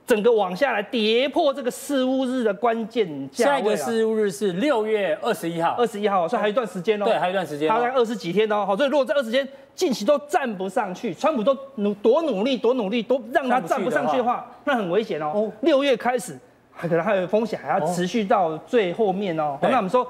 [0.05, 3.53] 整个往下来跌破这个四巫日的关键价位。
[3.53, 7.05] 下一个四巫日是六月二十一号，二十一号，所以还有一段时间哦。
[7.05, 8.67] 对，还有一段时间，大概二十几天哦。
[8.67, 15.51] 好，所以如果这二十天近期都站不上去，川普都努多努力多努力都让他站不上去的话，那很危险哦。
[15.61, 16.37] 六月开始
[16.73, 19.57] 还可能还有风险，还要持续到最后面哦。
[19.63, 20.07] 那我们说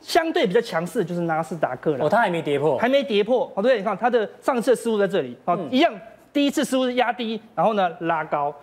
[0.00, 2.06] 相对比较强势的就是纳斯达克了。
[2.06, 3.50] 哦，它还没跌破，还没跌破。
[3.56, 5.36] 好，对，你看它的上次的失误在这里。
[5.44, 5.92] 好，一样，
[6.32, 8.54] 第一次失误是压低，然后呢拉高。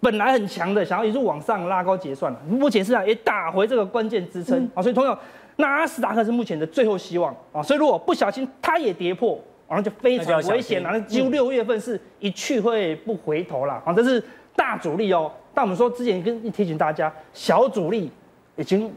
[0.00, 4.68] 本来很强的，想要一路往上拉高结算了，目前市场也打回这个关键支撑。
[4.74, 5.18] 啊，所以同样，
[5.56, 7.34] 纳斯达克是目前的最后希望。
[7.52, 14.22] 啊，所以如果不小心它也跌破，然后就非常危险了，那几乎六月份是一去会不回头了啊，这是
[14.54, 15.30] 大主力哦。
[15.52, 18.10] 但我们说之前跟提醒大家，小主力
[18.56, 18.92] 已经。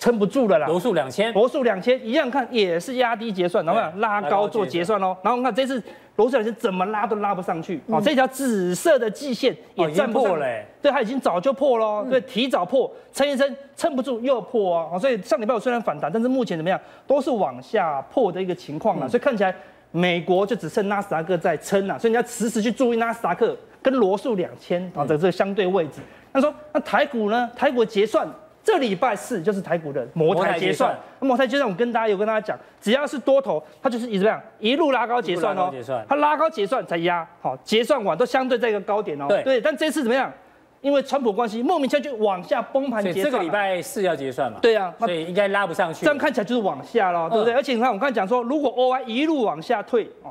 [0.00, 5.14] 撑不住了啦，罗素两千，罗素两千一样看也是压低结算，然后拉高做结算哦。
[5.22, 5.82] 然后看这次
[6.20, 10.38] 罗素两千怎么拉都拉不上去，哦，这条紫色的季线也站不上，
[10.82, 16.78] 对，它已经早就破了，对，提早破，撑一撑撑不住又破啊，所以上礼拜我虽然反弹，但是目前怎么样？
[17.06, 19.54] 都是往下破的一个情况了，所以看起来
[19.92, 26.00] 美国就只剩纳斯达克在撑了，所以你要时时去注意纳斯达克跟罗素两千啊的这个相对位置。
[26.34, 27.50] 他说那台股呢？
[27.56, 28.28] 台股结算。
[28.70, 35.72] 这礼拜四就是台股的摩台结算，摩台结算，我跟大家有跟大家讲，只要是多头，它就是一直这样一路拉高结算哦，
[36.08, 40.32] 它拉高结算才压，好结算完都相对在一个高点哦，对，对，但这次怎么样？
[40.80, 43.24] 因为川普关系，莫名其妙就往下崩盘结算。
[43.24, 44.58] 这个礼拜四要结算嘛？
[44.62, 46.06] 对啊，所以应该拉不上去。
[46.06, 47.52] 这样看起来就是往下了，对不对？
[47.52, 50.30] 而且你看，我刚才讲说，如果 OI 一路往下退哦。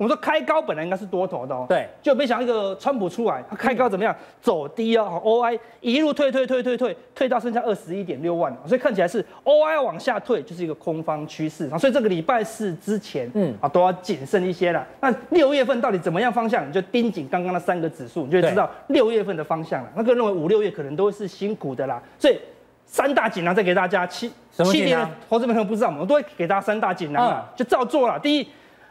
[0.00, 4.16] 我们说开高本来应该是多头的哦，对，就没想到一个川普出来，他开高怎么样？
[4.40, 11.76] 走低哦，OI 一路退退退退退退到剩下二十一点六万，所以看起来是 OI 往下退，就是一个空方趋势啊。
[11.76, 14.86] 所以这个礼拜四之前，嗯啊，都要谨慎一些了。
[15.02, 16.66] 那六月份到底怎么样方向？
[16.66, 19.90] 你就盯紧刚刚那三个指数，你就会知道六月份的方向了。
[19.94, 22.02] 那个认为五六月可能都是辛苦的啦。
[22.18, 22.40] 所以
[22.86, 24.32] 三大锦囊再给大家，七
[24.64, 28.18] 七年的投资朋友不知道，我们都会给大家三大锦囊啊，就照做了。
[28.18, 28.48] 第一。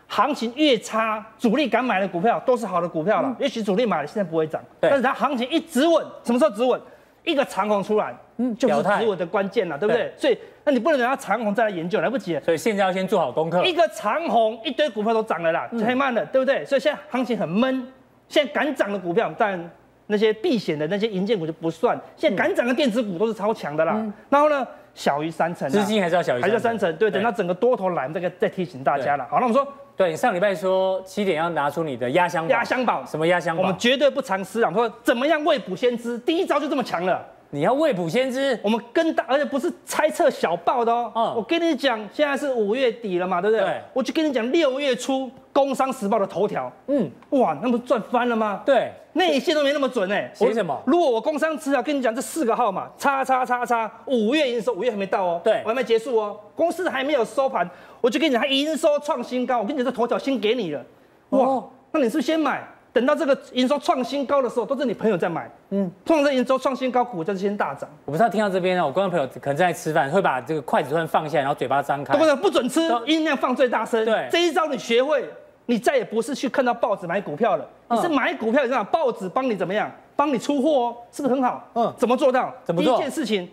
[0.10, 3.34] 行情越差，主力敢买的股票都是好的股票了。
[3.40, 6.82] 也许主力买了，现在不会涨，但是它行情一止稳，什么时候止稳？
[7.24, 10.12] 一个长虹出来，嗯，就是止稳的关键了，对不对？
[10.18, 12.40] 所以，那你不能等到长虹再来研究，来不及。
[12.40, 13.64] 所以现在要先做好功课。
[13.64, 16.66] 一个长虹，一堆股票都涨了啦，太慢了，对不对？
[16.66, 17.88] 所以现在行情很闷。
[18.28, 19.70] 现在敢涨的股票，但
[20.08, 22.00] 那些避险的那些银建股就不算。
[22.16, 24.04] 现在敢涨的电子股都是超强的啦。
[24.30, 26.92] 然后呢，小于三成，资金还是要小于，还是三成。
[26.96, 29.28] 对，等到整个多头来，这个再提醒大家了。
[29.30, 29.68] 好，那我们说。
[30.00, 33.62] 对，你上礼拜说七点要拿出你的压箱宝，压箱宝什么压箱宝？
[33.62, 34.72] 我们绝对不藏私啊！
[34.72, 37.22] 说怎么样未卜先知，第一招就这么强了。
[37.50, 41.12] 你要未卜先知，我们跟大，而且不是猜测小报的哦。
[41.14, 43.66] 嗯，我跟你讲，现在是五月底了嘛，对不对？
[43.66, 43.82] 对。
[43.92, 48.62] 我就跟你讲，六月初《工商时报》的头条，嗯，哇，那不赚翻了吗？
[48.66, 50.32] 对，内线都没那么准哎。
[50.34, 50.82] 写什么？
[50.86, 57.70] 如果我工商资料跟你讲这四个号码，叉叉叉叉，五月营收，五月还没到哦，对，我还没结束哦，公司还没有收盘。
[58.02, 59.60] 我就跟你讲，它营收创新高。
[59.60, 60.84] 我跟你讲，这头条先给你了，
[61.30, 61.40] 哇！
[61.46, 62.68] 哦、那你是不是先买？
[62.92, 65.50] 等到这个营收创新高的时候，都是你朋友在买。
[65.70, 67.88] 嗯，通常这营收创新高，股价就先大涨。
[68.06, 72.18] 我不知道听到这边呢，我观众朋友可能正在吃饭，会把这个筷子突然放下，然后嘴巴张开。
[72.18, 74.04] 不是，不准吃，音量放最大声。
[74.04, 75.24] 对，这一招你学会，
[75.68, 79.90] 你再也不是去看到报纸买股票了，嗯、你是买股票，你知道报纸帮你怎么样？
[80.16, 81.70] 帮你出货哦，是不是很好？
[81.76, 82.52] 嗯，怎么做到？
[82.66, 82.98] 怎么做？
[82.98, 83.48] 第一件事情。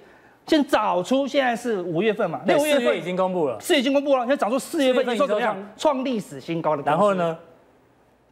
[0.46, 4.24] 先找出现在是五月份嘛，六月份已经公布了，是已经公布了。
[4.28, 6.82] 先找出四月份营收怎么样，创历史新高的。
[6.84, 7.36] 然后呢，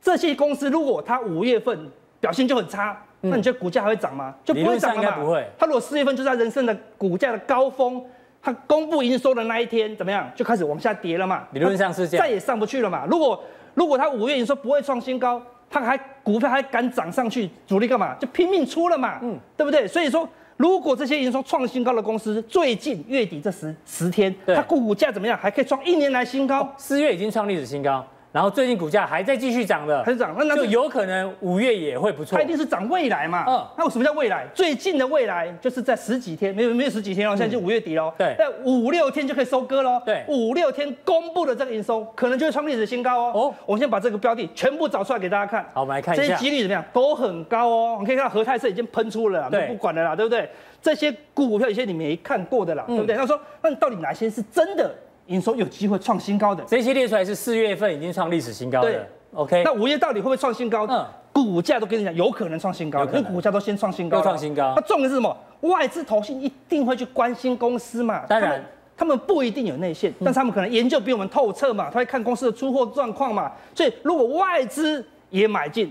[0.01, 4.33] 这些公司如果它五月份表现就很差，那你觉得股价还会涨吗？
[4.45, 5.19] 就不会涨了嘛。
[5.19, 5.45] 不会。
[5.59, 8.01] 它如果四月份就是它人生的股价的高峰，
[8.41, 11.43] 它公布营收的那一天怎么样，就开始往下跌了嘛。
[11.51, 13.05] 理论上是这样，再也上不去了嘛。
[13.11, 13.43] 如果
[13.75, 18.15] 如果它五月营收不会创新高，它还股票还敢涨上去，主力干嘛？
[18.21, 19.89] 就拼命出了嘛，嗯，对不对？
[19.89, 20.29] 所以说。
[20.57, 25.37] 如果这些营收创新高的公司，最近月底这十十天，它股价怎么样？
[25.37, 28.07] 还可以创一年来新高，四月已经创历史新高。
[28.35, 32.37] 然后最近股价还在继续涨的，还是涨，那就有可能五月也会不错。
[32.37, 33.45] 它一定是涨未来嘛？
[33.47, 34.45] 嗯，那什么叫未来？
[34.53, 38.13] 最近的未来就是在十几天，没有没有十几天哦，现在就五月底喽。
[38.19, 40.03] 对，在五六天就可以收割喽。
[40.05, 43.33] 对，五六天公布的这个营收，可能就会创历史新高哦。
[43.37, 45.65] 哦，我们先把这个标的全部找出来给大家看。
[45.73, 46.85] 好，我们来看一下，这些几率怎么样？
[46.93, 47.93] 都很高哦。
[47.93, 50.51] 我们可以看到和泰是已经喷出了，对，不管了啦，对不对？
[50.83, 53.15] 这些股票有些你没看过的啦，对不对？
[53.15, 54.93] 他说，那你到底哪些是真的？
[55.27, 58.91] 营收有机会创新高的，这些列出来是四月份已经创历史新高的。
[58.91, 59.01] 对
[59.33, 59.63] ，OK。
[59.65, 60.87] 那五月到底会不会创新高？
[60.87, 64.21] 嗯，股价都跟你讲，有可能创新高，因为股价都先创新高。
[64.21, 64.75] 创新高。
[64.77, 65.37] 那重点是什么？
[65.63, 68.27] 外资投信一定会去关心公司嘛？
[68.27, 68.63] 当然，
[68.95, 73.51] 他们不一定有内线，但是他们可能研究比我们透彻嘛，他会看公司的出货状况嘛。
[73.75, 75.91] 所以如果外资也买进，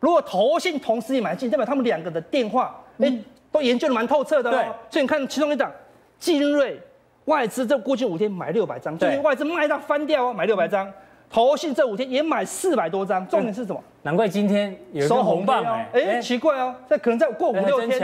[0.00, 3.16] 如果投信同时也买进，代表他们两个的电话，哎，
[3.52, 4.50] 都研究的蛮透彻的。
[4.50, 4.60] 对。
[4.90, 5.70] 所以你看其中一档，
[6.18, 6.80] 精锐。
[7.28, 10.90] 外资这过去五天买六百张，最近外资卖到翻掉哦，买六百张。
[11.30, 13.78] 投信这五天也买四百多张，重点是什么？
[14.00, 18.00] 难怪今天有收红棒哎，哎，奇怪哦，这可能再过五六天，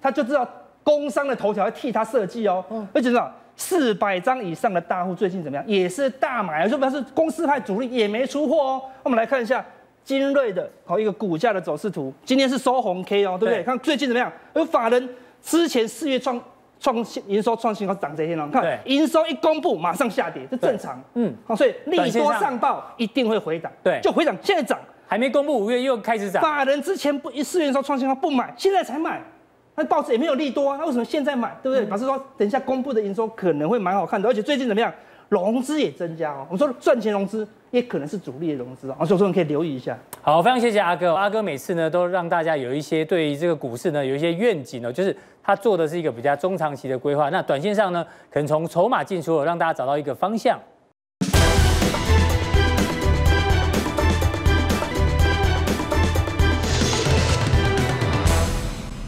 [0.00, 0.48] 他就知道
[0.82, 2.64] 工商的头条要替他设计哦。
[2.94, 5.62] 而且知道四百张以上的大户最近怎么样？
[5.68, 8.82] 也是大买，说不定是公司派主力也没出货哦。
[9.02, 9.62] 我们来看一下
[10.02, 13.56] 精锐的好一个股价的走势图，今天是收红 K 哦，对不对？
[13.56, 14.32] 对看最近怎么样？
[14.54, 15.06] 而法人
[15.42, 16.40] 之前四月创
[16.82, 18.44] 创新营收创新高涨这些呢？
[18.46, 21.00] 你，看营收一公布马上下跌，这正常。
[21.14, 24.36] 嗯，好，所以利多上报一定会回档，对，就回档。
[24.42, 26.42] 现在涨还没公布，五月又开始涨。
[26.42, 29.22] 法人之前不一四月营收创新高不买，现在才买，
[29.76, 31.56] 那报纸也没有利多啊，那为什么现在买？
[31.62, 31.86] 对不对？
[31.86, 34.92] 表示说等一下公布的营收可能会蛮好看的，而且最近怎么样？
[35.32, 39.98] 融资也增加哦，我们说赚钱融资也可能是主力的融资哦，所以说你可以留意一下。
[40.20, 47.30] 好，非常谢谢阿哥，阿哥每次呢都让大家有一些对于这个股市呢有一些愿景哦，就是他做的是一个比较中长期的规划。
[47.30, 50.60] 那短线上呢，可能从筹码进出，让大家找到一个方向。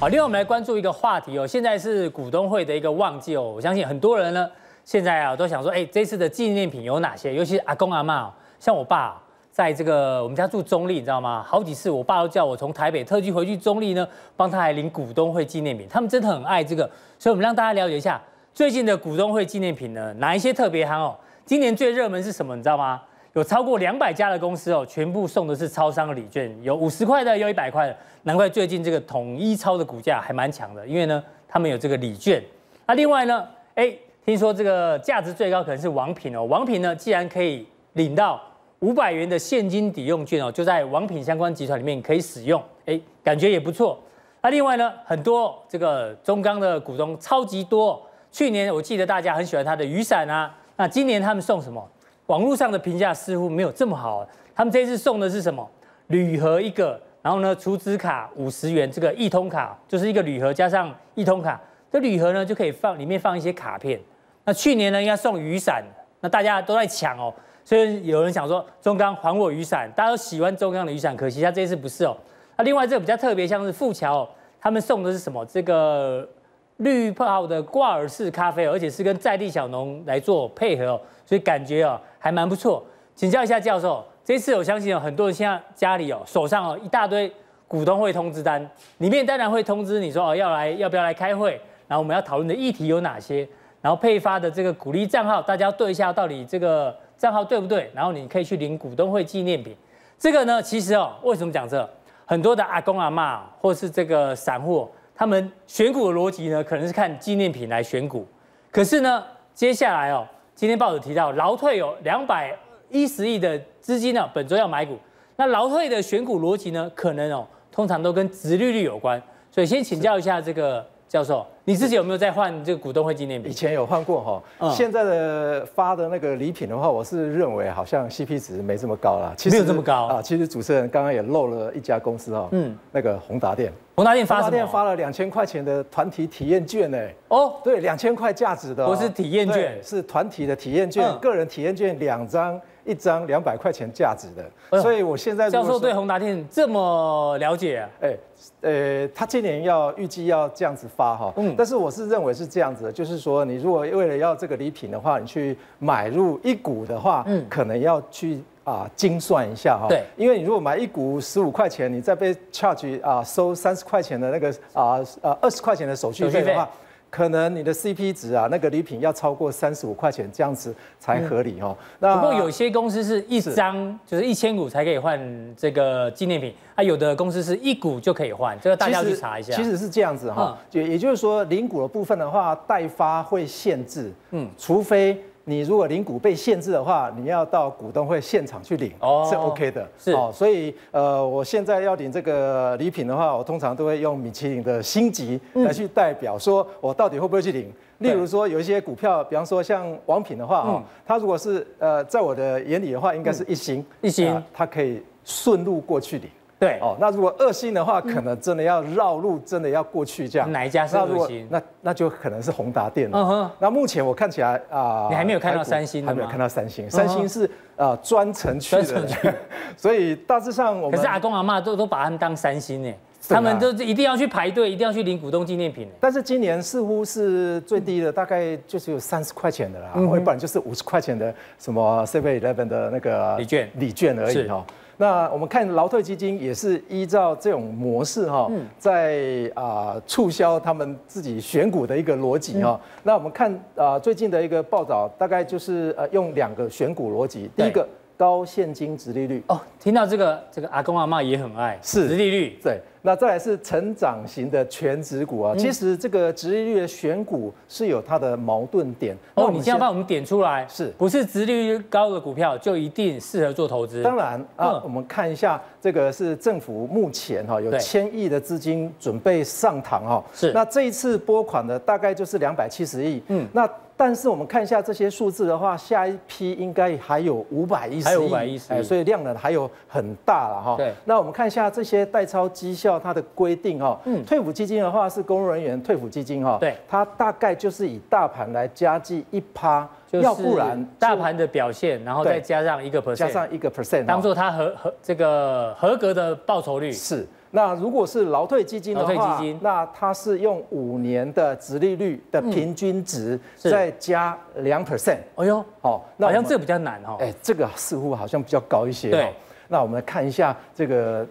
[0.00, 4.48] 好，另外我们来关注一个话题哦，现在是股东会的一个旺季哦，我相信很多人呢。
[4.84, 7.34] 现在啊，都想说，哎，这次的纪念品有哪些？
[7.34, 9.18] 尤其是阿公阿嬷，像我爸，
[9.50, 11.42] 在这个我们家住中立，你知道吗？
[11.42, 15.86] 好几次我爸都叫我从台北特地回去中立呢，帮他来领股东会纪念品。
[15.88, 16.84] 他们真的很爱这个，
[17.18, 18.20] 所以我们让大家了解一下
[18.52, 21.16] 最近的股东会纪念品呢，哪一些特别夯哦？
[21.46, 22.54] 今年最热门是什么？
[22.54, 23.00] 你知道吗？
[23.32, 27.96] 有超过两百家的公司哦，全部送的是超商的礼券，有五十块的，有一百块的。
[28.24, 32.42] 难怪最近这个统一超的股价还蛮强的，因为呢，他们有这个礼券。
[32.86, 33.96] 那另外呢，哎。
[34.26, 38.40] 听说这个价值最高可能是王品哦，王品呢，既然可以领到
[38.78, 43.98] 五百元的现金抵用券哦，就在王品相关集团里面可以使用，哎，感觉也不错。
[44.40, 51.86] 那另外呢，很多这个中钢的股东超级多，去年我记得大家很喜欢他的雨伞啊，那今年他们送什么？
[52.26, 55.70] 网络上的评价似乎没有这么好，他们这次送的是什么？
[56.06, 61.60] 铝盒一个，然后呢，储值卡五十元，这个一通卡就是一个铝盒加上一通卡，
[61.92, 64.00] 这铝盒呢就可以放里面放一些卡片。
[64.44, 65.82] 那去年呢，应该送雨伞，
[66.20, 67.32] 那大家都在抢哦，
[67.64, 72.16] 所以有人想说中钢还我雨伞，大家都喜欢中钢的雨伞，可惜他这次不是哦。
[72.56, 74.28] 那另外这个比较特别，像是富桥、哦，
[74.60, 75.44] 他们送的是什么？
[75.46, 76.28] 这个
[76.76, 82.84] 绿泡的挂耳式咖啡，而且是跟在地小农来做配合哦，所以感觉哦还蛮不错。
[83.14, 87.32] 请教一下教授，这次我相信有很多人现在家里哦手上哦一大堆
[87.66, 91.52] 股东会通知单，里面当然会通知你说哦要来要不要来开会，
[91.88, 93.48] 然后我们要讨论的议题有哪些？
[93.84, 97.90] 然后配发的这个股利账号，大家对一下到底这个账号对不对？
[97.92, 99.76] 然后你可以去领股东会纪念品。
[100.18, 101.86] 这个呢，其实哦，为什么讲这？
[102.24, 108.26] 很多的阿公阿嬷或是这个散户，他们选股的逻辑呢，可能是看纪念品来选股。
[108.70, 112.56] 可是呢，接下来哦，今天报纸提到劳退有两百
[112.88, 114.96] 一十亿的资金呢，本周要买股。
[115.36, 119.22] 那劳退的选股逻辑呢，可能哦，通常都跟殖利率有关。
[119.50, 120.82] 所以先请教一下这个。
[121.14, 123.48] 教授，你自己有没有在换这个股东会纪念品？
[123.48, 129.32] 以前有换过哈，嗯、现在的发的那个礼品的话，我是认为好像 CP 值没这么高了。
[129.36, 130.20] 其实没有这么高啊。
[130.20, 133.72] 其实主持人刚刚也漏了一家公司哈，嗯，那个宏达店。
[133.94, 134.44] 宏达店发什么？
[134.46, 136.98] 宏达电发了两千块钱的团体体验券呢。
[137.28, 142.60] 哦，对，两千块价值的、哦，不是体验券，是团体的体验券，嗯、个人体验券两张。
[142.84, 147.88] 一张两百块钱价值的，所以我现在教授对宏达电这么了解啊？
[148.00, 148.16] 哎，
[148.60, 166.68] 呃，他今年要预计要这样子发哈，嗯，但是我是认为是这样子的，就是说你如果为了要这个礼品的话，你去买入一股的话，嗯，可能要去啊精算一下哈，对，因为你如果买一股十五块钱，你再被 charge 啊收三十块钱的那个啊呃二十块钱的手续费的话。
[167.14, 171.76] 可能你的 CP 值啊，那个礼品要超过三十五块钱，这样子才合理哦。
[172.00, 175.16] 那不过有些公司是一张就是一千股才可以换
[175.56, 179.52] 这个纪念品，啊，有的公司是一股就可以换，这个大家去查一下。
[179.52, 185.22] 其实是这样子哈，也也就是说，零股的部分的话，代发会限制，嗯，除非。
[185.46, 190.30] 你如果领股被限制的话，你要到股东会现场去领，哦，是 OK 的，是哦。
[190.32, 197.70] 所以呃，我现在要领这个礼品的话，我通常都会用米其林的星级来去代表，说我到底会不会去领。
[197.98, 206.28] 例如说有一些股票，比方说像王品的话，哦，它如果是呃在我的眼里的话，应该是一星，一星，它可以顺路过去领。
[206.64, 210.50] 对哦，那如果二星的话，可能真的要绕路，真的要过去这样。
[210.50, 211.46] 哪一家是二星？
[211.50, 213.18] 那那就可能是宏达电了。
[213.18, 213.50] 嗯哼。
[213.58, 216.90] 那目前我看起来啊，你还没有看到三星，还没有看到三星。
[216.90, 219.06] 三星是呃专程去的，
[219.76, 220.92] 所以大致上我们。
[220.92, 222.92] 可是阿公阿妈都都把他们当三星呢，
[223.28, 225.88] 他们都一定要去排队，一定要去领股东纪念品。
[226.00, 234.64] 但是今年似乎是最低的，大概就是有三十块钱的啦，或不然就是五十块钱的什么 Seven Eleven 的那个礼券礼券而已哈。
[234.96, 238.48] 那我们看劳退基金也是依照这种模式哈，
[238.78, 242.80] 在啊促销他们自己选股的一个逻辑哈。
[243.02, 247.84] 那我们看啊最近的一个报道，大概就是呃用两个选股逻辑，第一个
[248.16, 249.42] 高现金值利率。
[249.48, 252.56] 哦，听到这个，这个阿公阿妈也很爱，是值利率。
[252.62, 255.52] 对，那再来是成长型的全值股啊。
[255.54, 259.14] 嗯、其实这个殖利率的选股是有它的矛盾点。
[259.34, 264.02] 哦，你现在帮我们点出来，是不是殖利率高的股票就一定适合做投资？
[264.02, 270.24] 当然啊，嗯、我们看一下这个是政府目前哈有千亿的资金准备上堂哈。
[270.32, 273.22] 是，那这一次拨款的大概就是两百七十亿。
[273.28, 273.68] 嗯，那。
[273.96, 280.76] 但是我们看一下这些数字的话，下一批应该还有五百一十亿，还有五百一十亿，所以量呢还有很大了哈。
[280.76, 283.98] 对，那我们看一下这些代超绩效它的规定哈。
[284.04, 286.58] 嗯，退抚基金的话是公务人员退抚基金哈。
[286.60, 297.26] 对，它大概就是以大盘来加计一趴，要不然大盘的表现，然后再加上一个 percent，加上一个 percent，当做它合合这个合格的报酬率是。
[297.56, 305.18] 那如果是劳退基金的话，那它是用五年的殖利率的平均值再加两 percent。
[305.36, 307.16] 哎呦，好，那好像这个比较难哦。
[307.20, 309.08] 哎，这个似乎好像比较高一些。
[309.08, 309.32] 对，
[309.68, 311.24] 那我们来看一下这个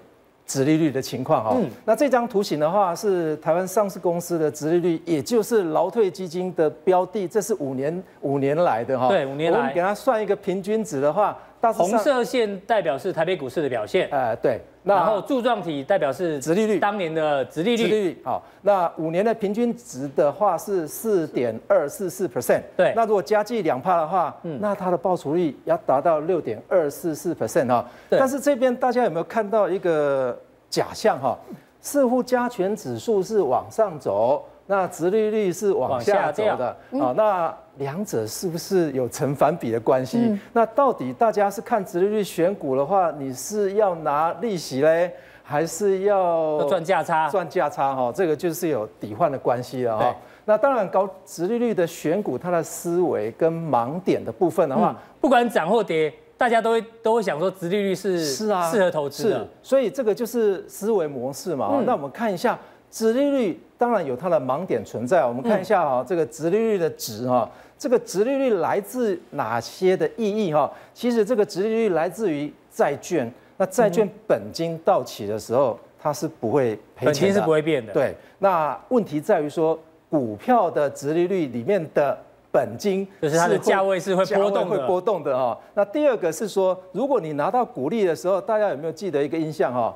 [0.45, 1.57] 殖利率的情况哈。
[1.59, 9.09] 嗯，那这张图形的话是台湾上市公司的殖利率，也就是劳退基金的标的，这是五年五年来的哈。
[9.09, 9.57] 对，五年来。
[9.57, 11.37] 我们给它算一个平均值的话。
[11.71, 30.37] 红色线代表是台北股市的表现，呃，对，然后柱状体代表是殖利率，当年的殖利率，殖利率，好，那五年的平均值的话是四点二四四 percent，对，那如果加计两帕的话，嗯，那它的报酬率要达到六点二四四 percent 哈，对，但是这边大家有没有看到一个
[30.69, 31.37] 假象哈？
[31.79, 34.45] 似乎加权指数是往上走。
[34.65, 36.67] 那殖利率是往下走的。
[36.67, 40.19] 啊、嗯哦，那两者是不是有成反比的关系？
[40.19, 45.11] 嗯、那到底大家是看殖利率选股的话，你是要拿利息嘞，
[45.41, 47.27] 还是要赚价差？
[47.29, 50.03] 赚价差哈，这个就是有抵换的关系了哈。
[50.03, 50.15] 对
[50.45, 61.69] 那当然高殖利率的选股，它的思维跟盲点的部分的话，嗯、不管涨或跌，大家都会都会想说殖利率是是啊适合投资的，所以这个就是思维模式嘛。
[61.71, 62.59] 嗯、那我们看一下。
[62.91, 70.71] 殖利率当然有它的盲点存在，我们看一下哈，这个殖利率的值哈，这个殖利率来自哪些的意义哈？
[70.93, 77.91] 其实这个殖利率来自于债券，那债券本金到期的时候，它是不会赔钱的，本金是不会变的。
[77.91, 79.77] 对，那问题在于说，
[80.09, 82.17] 股票的殖利率里面的
[82.51, 85.59] 本金就是它的价位是会波动会波动的哈。
[85.73, 89.95] 那第二个是说，如果你拿到股利的时候，大家有没有记得一个印象哈？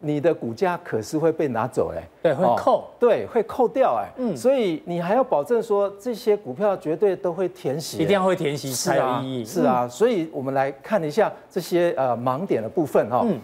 [0.00, 13.22] 你的股价可是会被拿走哎，对，会扣，哦、对，会扣掉哎，嗯，所以你还要保证说这些股票绝对都会填息，一定要会填息才有意义，是啊，是啊，所以我们来看一下这些呃盲点的部分哈。
[13.24, 13.38] 嗯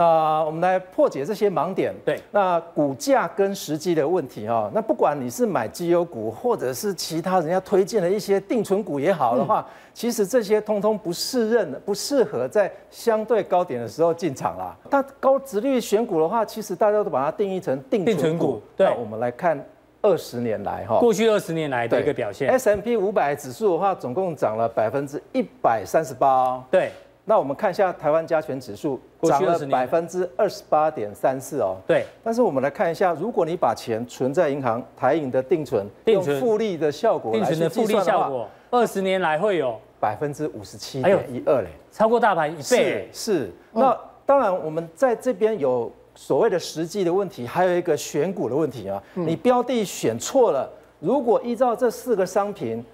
[0.00, 1.92] 那我们来破解这些盲点。
[2.06, 14.74] 对，那股价跟时机的问题哈，那不管你是买绩优股，或者是其他人家推荐的一些定存股也好的话，嗯、其实这些通通不适任，不适合在相对高点的时候进场啦。
[14.90, 18.06] 它高值率选股的话，其实大家都把它定义成定存股。
[18.06, 18.62] 定存股。
[18.74, 19.62] 对，那我们来看
[20.00, 22.48] 二十年来哈，过去二十年来的一个表现。
[22.48, 26.64] S M P 五百指数的话，总共涨了百分之一百三十八。
[26.70, 26.90] 对。
[27.30, 31.76] 那我们看一下台湾加权指数涨了百分之二十八点三四哦。
[31.86, 32.04] 对。
[32.24, 43.08] 但是我们来看一下，如果你把钱存在银行，台银的定存，用复利的效果来去计算的话，二十年来会有百分之五十七点一二嘞，超过大盘一倍。
[43.12, 43.42] 是。
[43.42, 49.00] 是那当然，我们在这边有所谓的实际的问题，还有一个选股的问题啊。
[49.14, 50.68] 你标的选错了，
[50.98, 52.84] 如果依照这四个商品。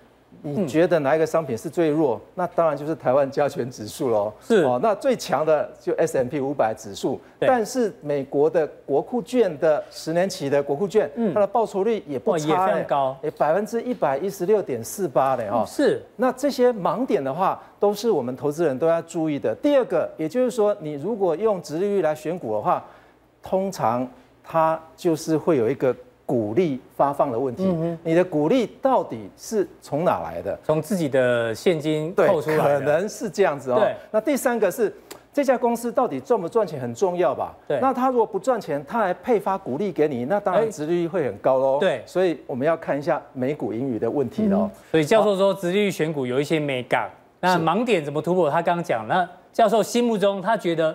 [0.43, 2.20] 你觉得哪一个商品是最弱？
[2.34, 4.32] 那当然就是台湾加权指数喽。
[4.41, 7.20] 是哦，那最强的就 S M P 五百指数。
[7.39, 15.64] 但是美国的国库券的十年期的国库券，它的报酬率也不差，也非常高，百分之一百一十六点四八的哈。
[15.66, 16.03] 是。
[16.16, 19.55] 那这些盲点的话，都是我们投资人都要注意的。
[19.57, 22.84] 第二个，也就是说，你如果用殖利率来选股的话，
[23.43, 24.09] 通常
[24.43, 25.95] 它就是会有一个。
[26.27, 30.59] 股利发放的问题，嗯、你的股利到底是从哪来的？
[30.64, 33.79] 从自己的现金扣出来的，可能是这样子哦。
[33.79, 34.93] 对那第三个是
[35.33, 37.55] 这家公司到底赚不赚钱很重要吧？
[37.68, 37.79] 对。
[37.81, 41.79] 那他如果不赚钱，他还配发股利给你，那当然殖利率会很高喽。
[41.79, 42.03] 对。
[42.05, 44.68] 所以我们要看一下美股盈余的问题喽。
[44.91, 47.09] 所以教授说，殖利率选股有一些美感，
[47.39, 48.51] 那盲点怎么突破？
[48.51, 50.93] 他刚刚讲，那教授心目中他觉得。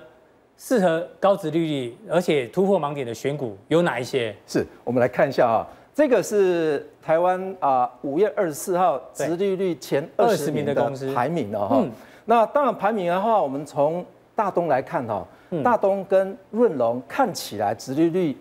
[0.64, 4.34] 适合高值利率而且突破盲点的选股有哪一些？
[4.46, 11.78] 是我们来看一下啊，这个是台湾啊五月二十四号值利率前二十名的公司排名了哈。
[11.80, 11.92] 嗯、
[12.26, 14.06] 那当然排名的话，我们从
[14.36, 18.38] 大东来看哈，嗯、大东跟润隆看起来值利率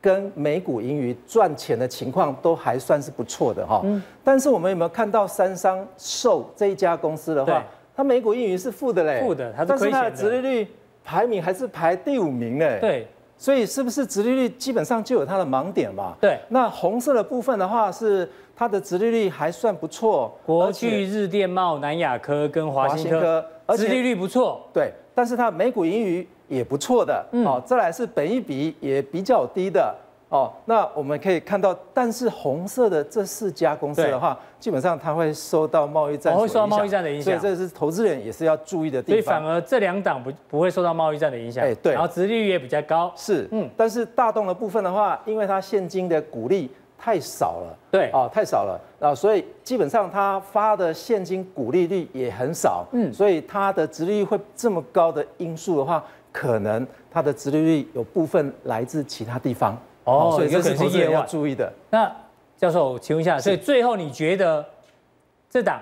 [0.00, 3.80] 跟每股盈余赚钱的情况都还算是不错的哈。
[3.82, 7.64] 嗯、但是我们有没有看到三商寿这一家公司的话？
[7.96, 10.68] 它每股盈余是负的嘞，负的，它是但是它的殖利率
[11.04, 12.78] 排名还是排第五名嘞。
[12.80, 16.14] 对，所以是不是殖利率基本上就有它的盲点嘛？
[16.20, 16.38] 对。
[16.48, 23.44] 那红色的部分的话是它的殖利率还算不错，国巨、日电贸、南亚科跟华新科，
[23.76, 24.66] 殖利率不错。
[24.72, 27.24] 对，但是它每股盈余也不错的。
[27.32, 27.44] 嗯。
[27.44, 29.94] 哦，再来是本益比也比较低的。
[30.34, 39.14] 哦，那我们可以看到，但是红色的这四家公司的话，基本上它会受到贸易战，会受到贸易战的影响，所以这是投资人也是要注意的地方。
[39.14, 46.68] 所以反而这两档不不会受到贸易战的影响，哎，对，然后殖利率也比较高，是，嗯，但是大动的部分的话，因为它现金的股利
[46.98, 59.78] 太少了，对，哦，太少了，啊，所以基本上它发的现金股利率也很少，嗯，所以它的殖利率会这么高的因素的话，可能它的殖利率有部分来自其他地方。
[60.04, 61.72] 哦，所以这是投资人要注意的。
[61.90, 62.10] 那
[62.56, 64.64] 教授，请问一下，所以最后你觉得
[65.50, 65.80] 这档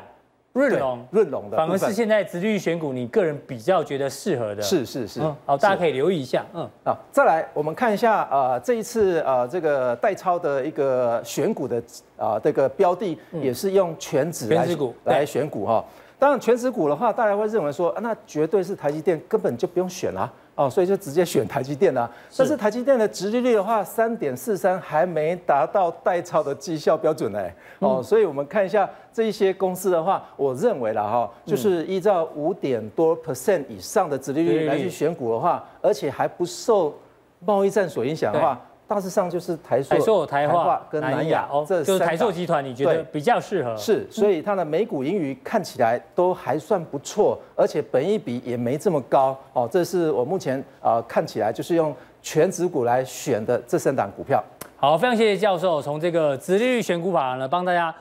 [0.52, 4.62] 润隆润隆的反而是现在殖利率选股，你个人比较觉得适合的？
[4.62, 5.20] 是是是。
[5.46, 6.44] 好，大家可以留意一下。
[6.54, 11.82] 嗯，好，再来我们看一下，呃，这一次呃这个代操的一个选股的
[12.16, 14.66] 啊这个标的也是用全指来
[15.04, 15.84] 来选股哈。
[16.18, 20.30] 当然全指股的话，大家会认为说，那绝对是台积电，根本就不用选啦。
[20.54, 22.10] 哦，所以就直接选台积电啦。
[22.36, 27.40] 但是台积电的直利率的话，三点四三还没达到代操的绩效标准呢。
[27.78, 36.94] 哦，所以我们看一下这一些公司的话，我认为啦哈，就是依照五点多 percent 以上的直利率来去选股的话，而且还不受
[37.40, 38.60] 贸易战所影响的话。
[38.92, 43.74] 大致上就是台塑、台化跟南亚哦，这就是台塑集团，你觉得比较适合？
[43.74, 49.66] 是，所以它的每股盈余看起来都还算不错，而且本益比也没这么高哦。
[49.72, 54.44] 这是我目前啊看起来就是用全值股来选的这三档股票。
[54.76, 57.94] 好，非常谢谢教授，从这个殖利率选股法呢，帮大家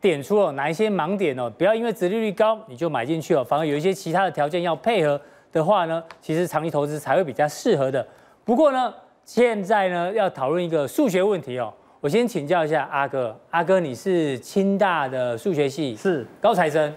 [0.00, 1.48] 点出了哪一些盲点哦。
[1.56, 5.20] 不要因为殖利率高你就买进去哦，反而有一些其他的条件要配合
[5.52, 8.04] 的话呢，其实长期投资才会比较适合的。
[8.44, 8.92] 不过呢。
[9.24, 11.72] 现在呢，要讨论一个数学问题哦。
[12.00, 16.92] 我先请教一下阿哥，阿哥你是清大的数学系，是高材生。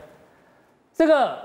[0.92, 1.38] 这个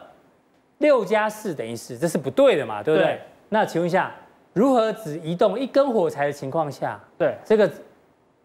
[0.78, 3.07] 六加四等于四，这是不对的嘛，对不对？
[3.07, 3.20] 对。
[3.51, 4.11] 那请问一下，
[4.55, 7.70] 如何只移动一根火柴的情况下，对这个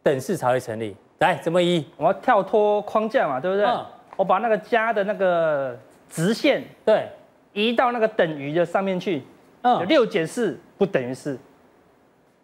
[0.04, 0.94] 等式才会成立？
[1.20, 1.86] 来，怎么移？
[1.96, 3.66] 我要跳脱框架嘛，对不对？
[3.66, 3.86] 嗯。
[4.18, 5.78] 我把那个加的那个
[6.10, 7.08] 直线，对，
[7.54, 9.24] 移到那个等于的上面去。
[9.62, 9.88] 嗯。
[9.88, 11.40] 六减四不等于四。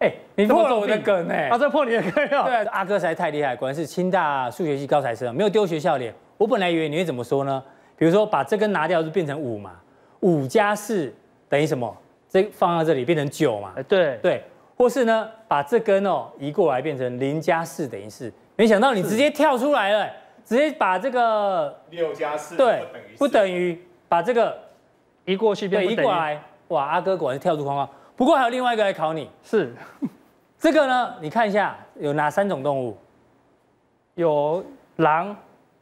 [0.02, 1.48] 哎、欸，你破了我的梗哎！
[1.48, 2.44] 啊，这破你的梗啊！
[2.44, 6.12] 对，阿哥实在太厉害，果然是清大数学系高材生，没有丢学校脸。
[6.36, 7.62] 我本来以为你会怎么说呢？
[7.96, 9.74] 比如说把这根拿掉就变成五嘛，
[10.20, 11.14] 五加四
[11.48, 11.96] 等于什么？
[12.28, 13.74] 这放到这里变成九嘛？
[13.86, 14.42] 对对，
[14.76, 18.32] 或是呢把这根哦移过来变成零加四等于四。
[18.56, 20.10] 没想到你直接跳出来了，
[20.44, 22.82] 直接把这个六加四对
[23.16, 24.58] 不等于把这个
[25.26, 26.42] 移过去变移过来。
[26.68, 27.88] 哇，阿哥果然是跳出框框。
[28.14, 29.74] 不过还有另外一个来考你，是
[30.58, 31.14] 这个呢？
[31.20, 32.96] 你看一下有哪三种动物？
[34.14, 34.64] 有
[34.96, 35.34] 狼、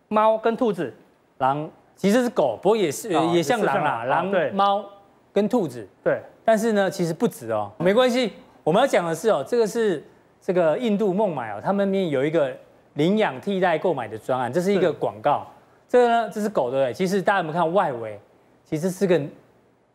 [0.09, 0.95] 猫跟兔子。
[1.39, 4.05] 狼其实是狗，不过也是、哦、也像狼啦。
[4.05, 4.85] 狼、猫
[5.33, 5.87] 跟兔子。
[6.03, 6.23] 对。
[6.45, 7.71] 但是呢，其实不止哦。
[7.79, 10.03] 没关系，我们要讲的是哦，这个是
[10.41, 12.51] 这个印度孟买哦，他们面有一个
[12.95, 15.47] 领养替代购买的专案，这是一个广告。
[15.89, 16.95] 这个呢，这是狗对不对？
[16.95, 18.19] 其实大家有没有看外围？
[18.65, 19.21] 其实是个。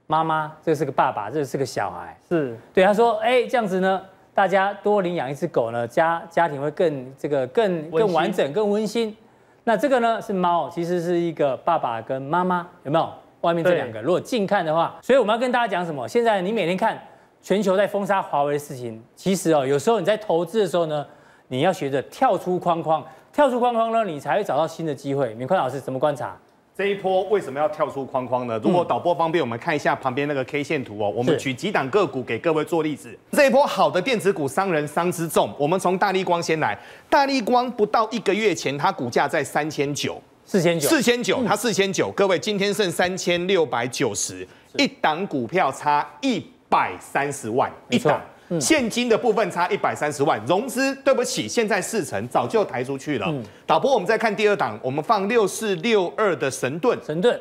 [0.07, 4.01] 妈妈，这是个爸爸，这是个小孩，是对他说，哎，这样子呢，
[4.33, 9.15] 大家多领养一只狗呢，家家庭会更这个更更完整、更温馨。
[9.63, 13.09] 那这个呢是猫，其实是一个爸爸跟妈妈，有没有？
[13.41, 16.07] 外面这两个，如果近看的话，所以我们要跟大家讲什么？
[16.07, 16.99] 现在你每天看
[17.43, 21.05] 全球在封杀华为的事情，其实哦，有时候你在投资的时候呢，
[21.47, 25.35] 你要学着跳出框框，跳出框框呢，你才会找到新的机会。
[25.35, 26.35] 明坤老师怎么观察？
[26.77, 28.59] 这一波为什么要跳出框框呢？
[28.61, 31.09] 如果导播方便，我们看一下旁边那个 K 线图哦。
[31.09, 33.17] 我们举几档个股给各位做例子。
[33.31, 35.55] 这一波好的电子股伤人伤之重。
[35.57, 36.77] 我们从大力光先来，
[37.09, 42.11] 大力光不到一个月前，它股价在三千九，四千九，四千九，它四千九。
[42.11, 44.45] 各位今天剩三千六百九十，
[44.77, 48.21] 一档股票差一百三十万，一档。
[48.59, 53.25] 现金的部分差一百三十万，融资对不起，现在四成早就抬出去了。
[53.29, 56.97] 嗯、导播，我们再看第二档，我们放六四六二的神盾。
[57.03, 57.39] 神盾，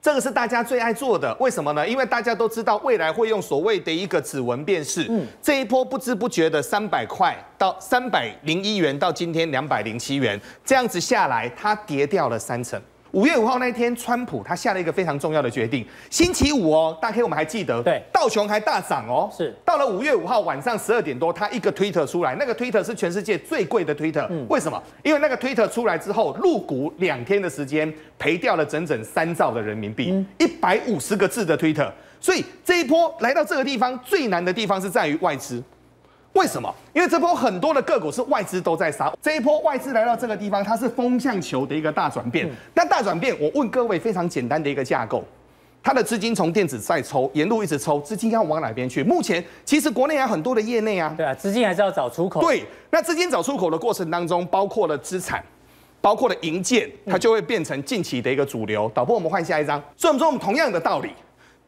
[0.00, 1.86] 这个是大家最爱做的，为什么呢？
[1.86, 5.06] 因为大家都知道未来会用所谓的一个指纹辨识。
[5.08, 12.80] 嗯，这一波不知不觉的三百块到三百零一元到今天两百零七元，这样子下来，它跌掉了三成。
[13.12, 15.84] 五月五号那一天，川普他下了一个非常重要的决定。
[16.10, 19.28] 星期五哦，大 K 我们还记得，对，道琼还大涨哦。
[19.36, 24.26] 是，到了五月五号晚上十二点多，他一个推特出来，那个推特是全世界最贵的推特。
[24.30, 24.80] 嗯，为什么？
[25.02, 31.92] 因为那个推特出来之后，入股两天的时间赔掉了整整三兆的人民币，一百五十个字的推特。
[32.20, 35.60] 所以这一波来到这个地方，最难的地方是在于外资。
[36.34, 36.72] 为什么？
[36.94, 39.12] 因为这波很多的个股是外资都在杀。
[39.20, 42.48] 这一波外资来到这个地方，它是风向球的一个大转变。
[42.72, 45.24] 那大转变，我问各位非常简单的一个架构：
[45.82, 49.02] 它的资金从电子再抽，沿路一直抽，资金要往哪边去？
[49.02, 52.40] 目前其实国内还有很多的业内啊，对啊，资金还是要找出口。
[52.40, 55.42] 对，那资金找出口的过程当中，包括了资产，
[56.00, 58.90] 包括了银建，它就会变成近期的一个主流。
[58.94, 59.82] 导播，我们换下一张。
[59.96, 61.10] 所以我们说，我们同样的道理。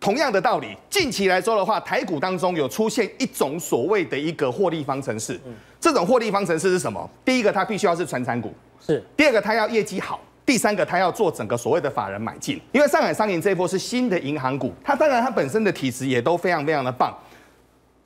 [0.02, 5.40] 同样的道理，近期来说的话，台股当中有出现一种所谓的一个获利方程式。
[5.46, 7.08] 嗯，这种获利方程式是什么？
[7.24, 8.48] 第一个，它必须要是传产股；
[8.84, 9.00] 是。
[9.16, 12.60] 第二个，它要业绩好；第三个，它要做整个所谓的法人买进。
[12.72, 17.16] 因为上海商银这一波是新的银行股，它当然它本身的体质也都非常非常的棒。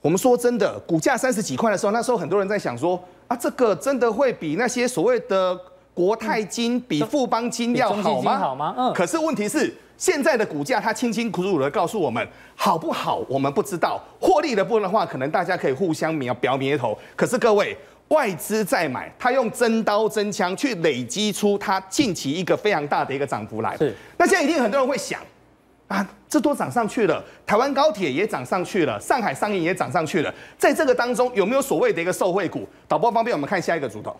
[0.03, 5.59] 我们说真的，股价三十几块的时候，那时候很多人在想说啊，这个真的会比那些所谓的
[5.97, 8.39] 国泰金、比富邦金要好吗？
[8.39, 8.75] 好吗？
[8.77, 8.93] 嗯。
[8.93, 9.75] 可是问题是。
[9.99, 13.99] 现在的股价，它清清楚楚的告诉我们好不好，我们不知道。
[14.21, 16.95] 获利的部分的话，可能大家可以互相瞄表苗头。
[17.17, 17.75] 可是各位，
[18.09, 23.75] 外资在买，它用真刀真枪去累积出它近期一个非常大的一个涨幅来。
[23.79, 23.97] 是。
[24.19, 25.19] 那现在一定很多人会想，
[25.89, 32.69] 啊，这都涨上去了，台湾高铁也涨上去了，上海商银也涨上去了，在这个当中有没有所谓的一个受惠股？
[32.87, 34.15] 导播方便我们看下一个主头。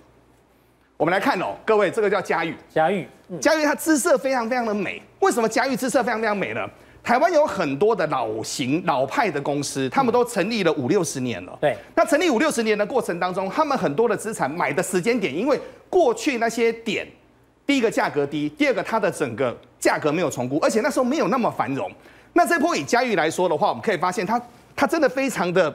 [0.97, 3.07] 我们来看哦，各位，这个叫嘉裕，嘉裕，
[3.39, 5.03] 嘉裕它姿色非常非常的美。
[5.21, 6.67] 为什么嘉裕姿色非常非常美呢？
[7.03, 11.57] 台湾有很多的老型老派的公司，他们都成立了五六十年了。
[11.61, 17.07] 对，那成立五六十年的过程当中，他们很多的资产买的时间点，因为过去那些点，
[17.67, 21.93] 第一个价格低，第二个它的整个价格没有重估，而且那时候没有那么繁荣。
[22.33, 24.41] 那这波以嘉裕来说的话，我们可以发现它
[24.75, 25.73] 它真的非常的，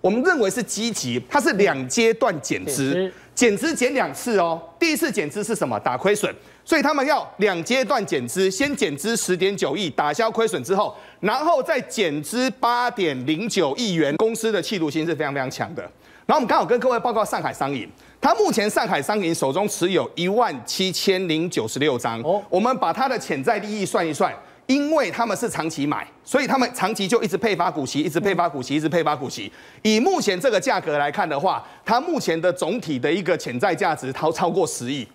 [0.00, 3.12] 我们认为是积极，它是两阶段减资。
[3.34, 5.78] 减资减两次哦，第一次减资是什么？
[5.80, 6.32] 打亏损，
[6.64, 14.16] 所以他们要两阶段减资，先减资十点九亿，打消亏损之后，然后再减资八点零九亿元。
[14.16, 15.82] 公司的企图心是非常非常强的。
[16.26, 17.88] 然后我们刚好跟各位报告上海商银，
[18.20, 24.32] 它目前上海商银手中持有一万七千零九十六张，哦，我们把它的潜在利益算一算。
[24.66, 29.52] 因为他们是长期买，所以他们长期就一直配发股息，一直配发股息，一直配发股息。
[29.82, 35.06] 以目前这个价格来看的话，它目前的总体的一个潜在价值超超过十亿。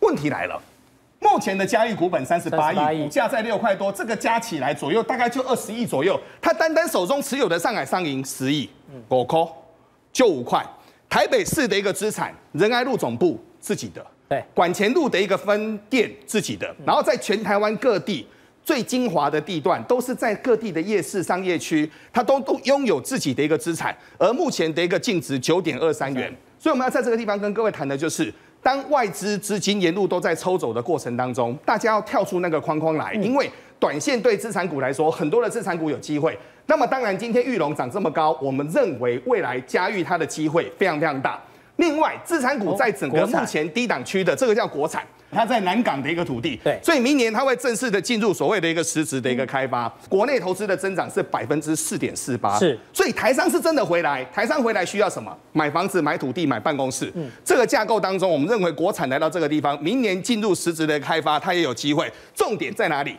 [0.00, 0.60] 问题来了，
[1.18, 6.20] 目前的嘉裕股本三十八亿，股价在六块多，这个加起来左右大概就二十亿左右。
[6.42, 8.68] 他单单手中持有的上海商银十亿，
[9.08, 9.40] 五块
[10.12, 10.62] 就五块。
[11.08, 18.26] 台北市的一个资产，仁爱路总部自己的，对，管前路的一个分店自己的，然后在全台湾各地。
[18.62, 28.32] 最精华的地段都是在各地的夜市商业区，它都都拥有自己的一个资产，而目前的一个净值九点二三元，所以我们要在这个地方跟各位谈的就是，
[28.62, 36.38] 当外资资金沿路都在抽走的过程当中，大家要跳出那个框框来，因为短线对资产股来说，很多的资产股有机会。
[36.66, 41.40] 那么当然，今天玉龙涨这么高，我们认为未来嘉裕它的机会非常非常大。
[41.76, 45.02] 另外，资产股在整个目前低档区的这个叫国产。
[45.30, 49.88] 它在南港的一个土地，对，所以明年它会正式的进入所谓的一个实质的一个开发。
[50.08, 54.24] 国内投资的增长是百分之四点四八，是，所以台商是真的回来。
[54.26, 55.36] 台商回来需要什么？
[55.52, 57.10] 买房子、买土地、买办公室。
[57.14, 62.10] 嗯，这个架构当中，我们认为国产来到这个地方，明年进入实质的开发，它也有机会。
[62.34, 63.16] 重点在哪里？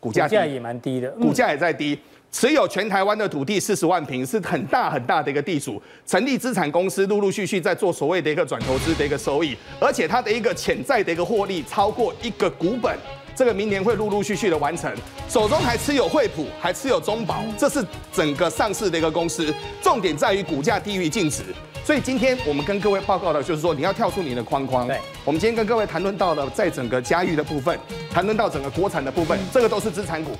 [0.00, 1.98] 股价价也蛮低的，股价也在低。
[2.32, 12.98] 持有全台湾的土地四十万平，是很大很大的一个地主，成立资产公司，陆陆续续在做所谓的一个转投资的一个收益，而且它的一个潜在的一个获利超过一个股本，
[13.36, 14.90] 这个明年会陆陆续续的完成。
[15.28, 21.42] 手中还持有惠普，还持有中宝，这是整个上市的一个公司，重点在于股价低于净值。
[21.84, 24.88] 所以今天我们跟各位报告的就是说，你要跳出你的框框。
[24.88, 27.78] 对，我们今天跟各位谈论到了在整个嘉裕的部分，
[28.10, 30.32] 谈论到整个国产的部分，这个都是资产股。